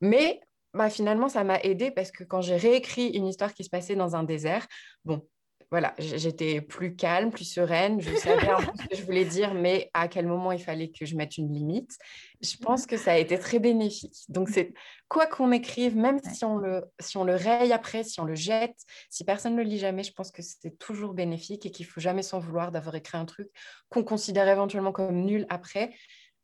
Mais 0.00 0.40
bah, 0.74 0.90
finalement, 0.90 1.28
ça 1.28 1.44
m'a 1.44 1.58
aidé 1.60 1.90
parce 1.90 2.10
que 2.10 2.24
quand 2.24 2.40
j'ai 2.40 2.56
réécrit 2.56 3.08
une 3.08 3.26
histoire 3.26 3.54
qui 3.54 3.64
se 3.64 3.70
passait 3.70 3.96
dans 3.96 4.16
un 4.16 4.22
désert, 4.22 4.66
bon, 5.04 5.26
voilà, 5.70 5.94
j'étais 5.98 6.62
plus 6.62 6.96
calme, 6.96 7.30
plus 7.30 7.44
sereine. 7.44 8.00
Je 8.00 8.14
savais 8.16 8.48
un 8.48 8.56
peu 8.56 8.72
ce 8.82 8.88
que 8.88 8.96
je 8.96 9.02
voulais 9.02 9.26
dire, 9.26 9.52
mais 9.52 9.90
à 9.92 10.08
quel 10.08 10.26
moment 10.26 10.52
il 10.52 10.62
fallait 10.62 10.88
que 10.88 11.04
je 11.04 11.14
mette 11.14 11.36
une 11.36 11.52
limite. 11.52 11.98
Je 12.40 12.56
pense 12.56 12.86
que 12.86 12.96
ça 12.96 13.12
a 13.12 13.18
été 13.18 13.38
très 13.38 13.58
bénéfique. 13.58 14.16
Donc, 14.28 14.48
c'est 14.48 14.72
quoi 15.08 15.26
qu'on 15.26 15.52
écrive, 15.52 15.94
même 15.94 16.20
si 16.22 16.44
on, 16.46 16.56
le, 16.56 16.84
si 17.00 17.18
on 17.18 17.24
le 17.24 17.34
raye 17.34 17.72
après, 17.72 18.02
si 18.02 18.18
on 18.18 18.24
le 18.24 18.34
jette, 18.34 18.78
si 19.10 19.24
personne 19.24 19.56
ne 19.56 19.62
le 19.62 19.68
lit 19.68 19.78
jamais, 19.78 20.02
je 20.02 20.12
pense 20.12 20.30
que 20.30 20.40
c'est 20.40 20.78
toujours 20.78 21.12
bénéfique 21.12 21.66
et 21.66 21.70
qu'il 21.70 21.84
faut 21.84 22.00
jamais 22.00 22.22
s'en 22.22 22.38
vouloir 22.38 22.72
d'avoir 22.72 22.94
écrit 22.94 23.18
un 23.18 23.26
truc 23.26 23.48
qu'on 23.90 24.04
considère 24.04 24.48
éventuellement 24.48 24.92
comme 24.92 25.22
nul 25.22 25.44
après. 25.50 25.92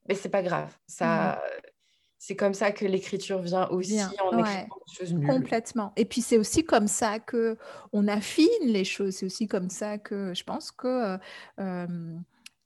Mais 0.07 0.15
c'est 0.15 0.29
pas 0.29 0.43
grave. 0.43 0.77
Ça, 0.87 1.43
c'est 2.27 2.37
comme 2.37 2.55
ça 2.55 2.73
que 2.73 2.87
l'écriture 2.87 3.43
vient 3.43 3.69
aussi 3.69 4.01
en 4.03 4.39
écrivant 4.39 4.43
des 4.43 4.95
choses 4.97 5.13
nulles. 5.13 5.27
Complètement. 5.27 5.93
Et 5.95 6.07
puis 6.07 6.23
c'est 6.23 6.39
aussi 6.39 6.65
comme 6.65 6.89
ça 6.89 7.19
que 7.19 7.59
on 7.93 8.09
affine 8.09 8.47
les 8.63 8.85
choses. 8.85 9.17
C'est 9.17 9.27
aussi 9.27 9.47
comme 9.47 9.69
ça 9.69 9.99
que 9.99 10.33
je 10.33 10.43
pense 10.43 10.73
que, 10.73 11.19
euh, 11.61 11.87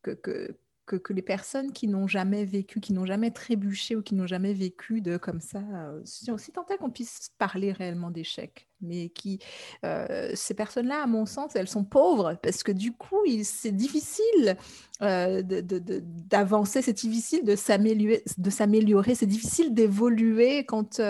que, 0.03 0.13
que 0.13 0.57
que, 0.97 1.13
les 1.13 1.23
personnes 1.23 1.73
qui 1.73 1.89
n'ont 1.89 2.07
jamais 2.07 2.45
vécu, 2.45 2.81
qui 2.81 2.93
n'ont 2.93 3.05
jamais 3.05 3.31
trébuché 3.31 3.97
ou 3.97 4.03
qui 4.03 4.15
n'ont 4.15 4.27
jamais 4.27 4.55
vécu 4.55 5.01
de 5.01 5.17
comme 5.17 5.41
ça, 5.41 5.59
euh, 5.59 6.01
si, 6.05 6.27
tant 6.53 6.65
qu'on 6.79 6.91
puisse 6.91 7.31
parler 7.39 7.73
réellement 7.73 8.11
d'échecs, 8.11 8.69
mais 8.81 9.11
qui, 9.11 9.39
euh, 9.85 10.31
ces 10.35 10.55
personnes-là, 10.55 11.03
à 11.03 11.07
mon 11.07 11.27
sens, 11.27 11.57
elles 11.57 11.69
sont 11.69 11.85
pauvres 11.85 12.35
parce 12.43 12.63
que 12.63 12.73
du 12.73 12.93
coup, 12.93 13.23
c'est 13.43 13.73
difficile 13.73 14.57
euh, 15.03 15.43
d'avancer, 15.43 16.83
c'est 16.83 16.93
difficile 16.93 17.45
de 17.45 17.57
s'améliorer, 17.57 19.15
c'est 19.15 19.27
difficile 19.27 19.75
d'évoluer 19.75 20.65
quand 20.65 21.01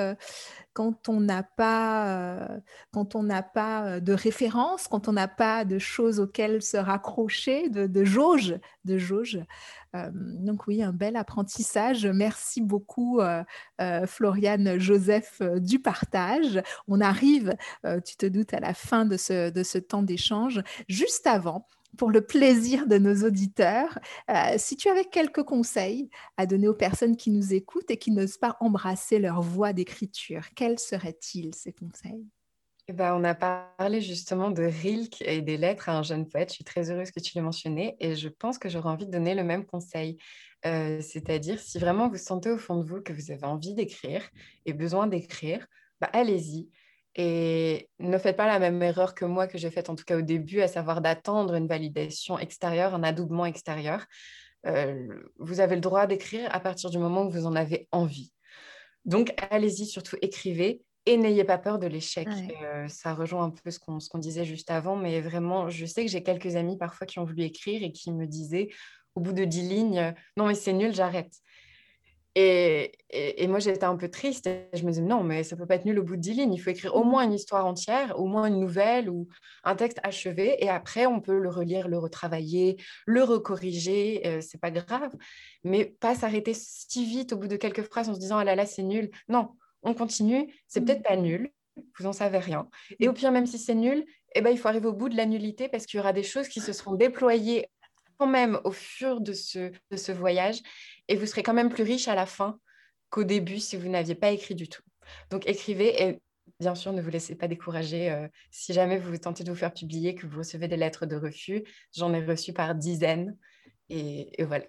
quand 0.78 1.08
on 1.08 1.18
n'a 1.18 1.42
pas, 1.42 2.06
euh, 2.06 2.60
quand 2.92 3.16
on 3.16 3.24
n'a 3.24 3.42
pas 3.42 3.84
euh, 3.84 4.00
de 4.00 4.12
référence, 4.12 4.86
quand 4.86 5.08
on 5.08 5.12
n'a 5.12 5.26
pas 5.26 5.64
de 5.64 5.80
choses 5.80 6.20
auxquelles 6.20 6.62
se 6.62 6.76
raccrocher, 6.76 7.68
de, 7.68 8.04
jauge, 8.04 8.56
de 8.84 8.96
jauge. 8.96 9.40
Euh, 9.96 10.08
donc 10.14 10.68
oui, 10.68 10.80
un 10.84 10.92
bel 10.92 11.16
apprentissage. 11.16 12.06
Merci 12.06 12.60
beaucoup, 12.60 13.20
Floriane 14.06 14.78
Joseph, 14.78 15.42
du 15.56 15.80
partage. 15.80 16.62
On 16.86 17.00
arrive, 17.00 17.56
tu 18.04 18.16
te 18.16 18.26
doutes, 18.26 18.54
à 18.54 18.60
la 18.60 18.72
fin 18.72 19.04
de 19.04 19.16
ce, 19.16 19.50
de 19.50 19.62
ce 19.64 19.78
temps 19.78 20.04
d'échange. 20.04 20.62
Juste 20.86 21.26
avant, 21.26 21.66
pour 21.96 22.10
le 22.10 22.20
plaisir 22.20 22.86
de 22.86 22.98
nos 22.98 23.26
auditeurs, 23.26 23.98
euh, 24.30 24.54
si 24.56 24.76
tu 24.76 24.88
avais 24.88 25.04
quelques 25.04 25.42
conseils 25.42 26.10
à 26.36 26.46
donner 26.46 26.68
aux 26.68 26.74
personnes 26.74 27.16
qui 27.16 27.30
nous 27.30 27.54
écoutent 27.54 27.90
et 27.90 27.96
qui 27.96 28.10
n'osent 28.10 28.38
pas 28.38 28.56
embrasser 28.60 29.18
leur 29.18 29.42
voie 29.42 29.72
d'écriture, 29.72 30.42
quels 30.54 30.78
seraient-ils 30.78 31.54
ces 31.54 31.72
conseils? 31.72 32.26
Eh 32.90 32.94
ben, 32.94 33.14
on 33.14 33.24
a 33.24 33.34
parlé 33.34 34.00
justement 34.00 34.50
de 34.50 34.62
Rilke 34.62 35.20
et 35.20 35.42
des 35.42 35.58
lettres 35.58 35.90
à 35.90 35.98
un 35.98 36.02
jeune 36.02 36.26
poète. 36.26 36.48
Je 36.48 36.54
suis 36.54 36.64
très 36.64 36.90
heureuse 36.90 37.10
que 37.10 37.20
tu 37.20 37.34
l'aies 37.34 37.42
mentionné 37.42 37.96
et 38.00 38.16
je 38.16 38.30
pense 38.30 38.58
que 38.58 38.70
j'aurais 38.70 38.88
envie 38.88 39.04
de 39.04 39.10
donner 39.10 39.34
le 39.34 39.44
même 39.44 39.66
conseil. 39.66 40.16
Euh, 40.64 41.00
c'est-à-dire, 41.02 41.60
si 41.60 41.78
vraiment 41.78 42.08
vous 42.08 42.16
sentez 42.16 42.50
au 42.50 42.56
fond 42.56 42.76
de 42.76 42.88
vous 42.88 43.02
que 43.02 43.12
vous 43.12 43.30
avez 43.30 43.44
envie 43.44 43.74
d'écrire 43.74 44.22
et 44.64 44.72
besoin 44.72 45.06
d'écrire, 45.06 45.66
bah, 46.00 46.08
allez-y. 46.14 46.70
Et 47.20 47.90
ne 47.98 48.16
faites 48.16 48.36
pas 48.36 48.46
la 48.46 48.60
même 48.60 48.80
erreur 48.80 49.12
que 49.12 49.24
moi 49.24 49.48
que 49.48 49.58
j'ai 49.58 49.72
faite 49.72 49.90
en 49.90 49.96
tout 49.96 50.04
cas 50.04 50.16
au 50.16 50.22
début, 50.22 50.60
à 50.60 50.68
savoir 50.68 51.00
d'attendre 51.00 51.54
une 51.54 51.66
validation 51.66 52.38
extérieure, 52.38 52.94
un 52.94 53.02
adoubement 53.02 53.44
extérieur. 53.44 54.06
Euh, 54.66 55.08
vous 55.40 55.58
avez 55.58 55.74
le 55.74 55.80
droit 55.80 56.06
d'écrire 56.06 56.48
à 56.54 56.60
partir 56.60 56.90
du 56.90 56.98
moment 56.98 57.24
où 57.24 57.30
vous 57.30 57.44
en 57.44 57.56
avez 57.56 57.88
envie. 57.90 58.32
Donc, 59.04 59.34
allez-y, 59.50 59.84
surtout 59.86 60.16
écrivez 60.22 60.80
et 61.06 61.16
n'ayez 61.16 61.42
pas 61.42 61.58
peur 61.58 61.80
de 61.80 61.88
l'échec. 61.88 62.28
Euh, 62.62 62.86
ça 62.86 63.14
rejoint 63.14 63.44
un 63.44 63.50
peu 63.50 63.72
ce 63.72 63.80
qu'on 63.80 64.18
disait 64.18 64.44
juste 64.44 64.70
avant, 64.70 64.94
mais 64.94 65.20
vraiment, 65.20 65.68
je 65.70 65.86
sais 65.86 66.04
que 66.04 66.10
j'ai 66.10 66.22
quelques 66.22 66.54
amis 66.54 66.78
parfois 66.78 67.06
qui 67.06 67.18
ont 67.18 67.24
voulu 67.24 67.42
écrire 67.42 67.82
et 67.82 67.90
qui 67.90 68.12
me 68.12 68.26
disaient 68.26 68.68
au 69.16 69.20
bout 69.20 69.32
de 69.32 69.44
dix 69.44 69.68
lignes, 69.68 70.14
non 70.36 70.46
mais 70.46 70.54
c'est 70.54 70.72
nul, 70.72 70.94
j'arrête. 70.94 71.32
Et, 72.40 72.92
et, 73.10 73.48
moi, 73.48 73.58
j'étais 73.58 73.82
un 73.82 73.96
peu 73.96 74.08
triste. 74.08 74.48
je 74.72 74.84
me 74.84 74.90
disais, 74.90 75.02
non, 75.02 75.24
mais 75.24 75.42
ça 75.42 75.56
peut 75.56 75.66
pas 75.66 75.74
être 75.74 75.84
nul 75.84 75.98
au 75.98 76.04
bout 76.04 76.14
de 76.14 76.20
dix 76.20 76.34
lignes. 76.34 76.54
Il 76.54 76.58
faut 76.58 76.70
écrire 76.70 76.94
au 76.94 77.02
mmh. 77.02 77.08
moins 77.08 77.24
une 77.24 77.32
histoire 77.32 77.66
entière, 77.66 78.16
au 78.16 78.26
moins 78.26 78.46
une 78.46 78.60
nouvelle 78.60 79.10
ou 79.10 79.26
un 79.64 79.74
texte 79.74 79.98
achevé. 80.04 80.62
Et 80.62 80.68
après, 80.68 81.06
on 81.06 81.20
peut 81.20 81.36
le 81.36 81.48
relire, 81.48 81.88
le 81.88 81.98
retravailler, 81.98 82.76
le 83.06 83.24
recorriger. 83.24 84.20
Ce 84.22 84.28
euh, 84.28 84.40
c'est 84.40 84.60
pas 84.60 84.70
grave. 84.70 85.10
Mais 85.64 85.84
pas 85.84 86.14
s'arrêter 86.14 86.52
si 86.54 87.04
vite 87.04 87.32
au 87.32 87.38
bout 87.38 87.48
de 87.48 87.56
quelques 87.56 87.82
phrases 87.82 88.08
en 88.08 88.14
se 88.14 88.20
disant, 88.20 88.38
ah 88.38 88.44
là 88.44 88.54
là, 88.54 88.66
c'est 88.66 88.84
nul. 88.84 89.10
Non, 89.28 89.48
on 89.82 89.92
continue. 89.92 90.54
C'est 90.68 90.84
peut-être 90.84 91.02
pas 91.02 91.16
nul. 91.16 91.50
Vous 91.98 92.06
en 92.06 92.12
savez 92.12 92.38
rien. 92.38 92.68
Et 93.00 93.08
au 93.08 93.12
pire, 93.12 93.32
même 93.32 93.46
si 93.46 93.58
c'est 93.58 93.74
nul, 93.74 94.04
eh 94.36 94.42
ben, 94.42 94.50
il 94.50 94.58
faut 94.58 94.68
arriver 94.68 94.86
au 94.86 94.92
bout 94.92 95.08
de 95.08 95.16
la 95.16 95.26
nullité 95.26 95.68
parce 95.68 95.86
qu'il 95.86 95.98
y 95.98 96.00
aura 96.00 96.12
des 96.12 96.22
choses 96.22 96.46
qui 96.46 96.60
se 96.60 96.72
seront 96.72 96.94
déployées 96.94 97.66
quand 98.18 98.26
même 98.26 98.58
au 98.64 98.72
fur 98.72 99.20
de 99.20 99.32
ce, 99.32 99.72
de 99.90 99.96
ce 99.96 100.12
voyage 100.12 100.60
et 101.08 101.16
vous 101.16 101.26
serez 101.26 101.42
quand 101.42 101.54
même 101.54 101.70
plus 101.70 101.84
riche 101.84 102.08
à 102.08 102.14
la 102.14 102.26
fin 102.26 102.58
qu'au 103.10 103.24
début 103.24 103.58
si 103.58 103.76
vous 103.76 103.88
n'aviez 103.88 104.14
pas 104.14 104.30
écrit 104.30 104.54
du 104.54 104.68
tout. 104.68 104.82
Donc 105.30 105.46
écrivez 105.46 106.02
et 106.02 106.20
bien 106.60 106.74
sûr 106.74 106.92
ne 106.92 107.00
vous 107.00 107.10
laissez 107.10 107.34
pas 107.34 107.48
décourager 107.48 108.10
euh, 108.10 108.28
si 108.50 108.72
jamais 108.72 108.98
vous 108.98 109.16
tentez 109.16 109.44
de 109.44 109.50
vous 109.50 109.56
faire 109.56 109.72
publier, 109.72 110.14
que 110.14 110.26
vous 110.26 110.38
recevez 110.38 110.68
des 110.68 110.76
lettres 110.76 111.06
de 111.06 111.16
refus. 111.16 111.64
J'en 111.96 112.12
ai 112.12 112.24
reçu 112.24 112.52
par 112.52 112.74
dizaines 112.74 113.36
et, 113.88 114.30
voilà. 114.44 114.66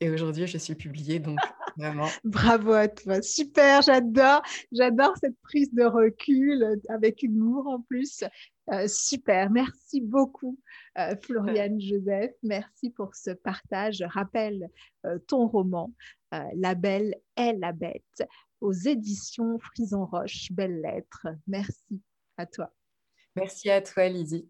Et, 0.00 0.10
aujourd'hui 0.10 0.46
je 0.46 0.56
suis 0.56 0.74
publiée 0.74 1.18
donc 1.18 1.38
vraiment. 1.76 2.08
Bravo 2.24 2.72
à 2.72 2.88
toi, 2.88 3.22
super, 3.22 3.82
j'adore, 3.82 4.42
j'adore 4.72 5.16
cette 5.18 5.38
prise 5.42 5.72
de 5.72 5.84
recul 5.84 6.80
avec 6.88 7.22
humour 7.22 7.66
en 7.66 7.80
plus. 7.80 8.24
Euh, 8.72 8.86
super, 8.86 9.50
merci 9.50 10.00
beaucoup 10.00 10.58
euh, 10.98 11.16
Floriane 11.22 11.80
Joseph, 11.80 12.32
merci 12.42 12.90
pour 12.90 13.14
ce 13.14 13.30
partage. 13.30 13.96
Je 13.96 14.04
rappelle 14.04 14.68
euh, 15.04 15.18
ton 15.26 15.48
roman 15.48 15.92
La 16.54 16.74
Belle 16.74 17.16
est 17.36 17.52
la 17.54 17.72
Bête 17.72 18.22
aux 18.60 18.72
éditions 18.72 19.58
Frison 19.58 20.06
Roche, 20.06 20.52
Belles 20.52 20.80
Lettres. 20.80 21.26
Merci 21.46 22.00
à 22.38 22.46
toi. 22.46 22.72
Merci 23.36 23.70
à 23.70 23.82
toi 23.82 24.08
Lydie. 24.08 24.48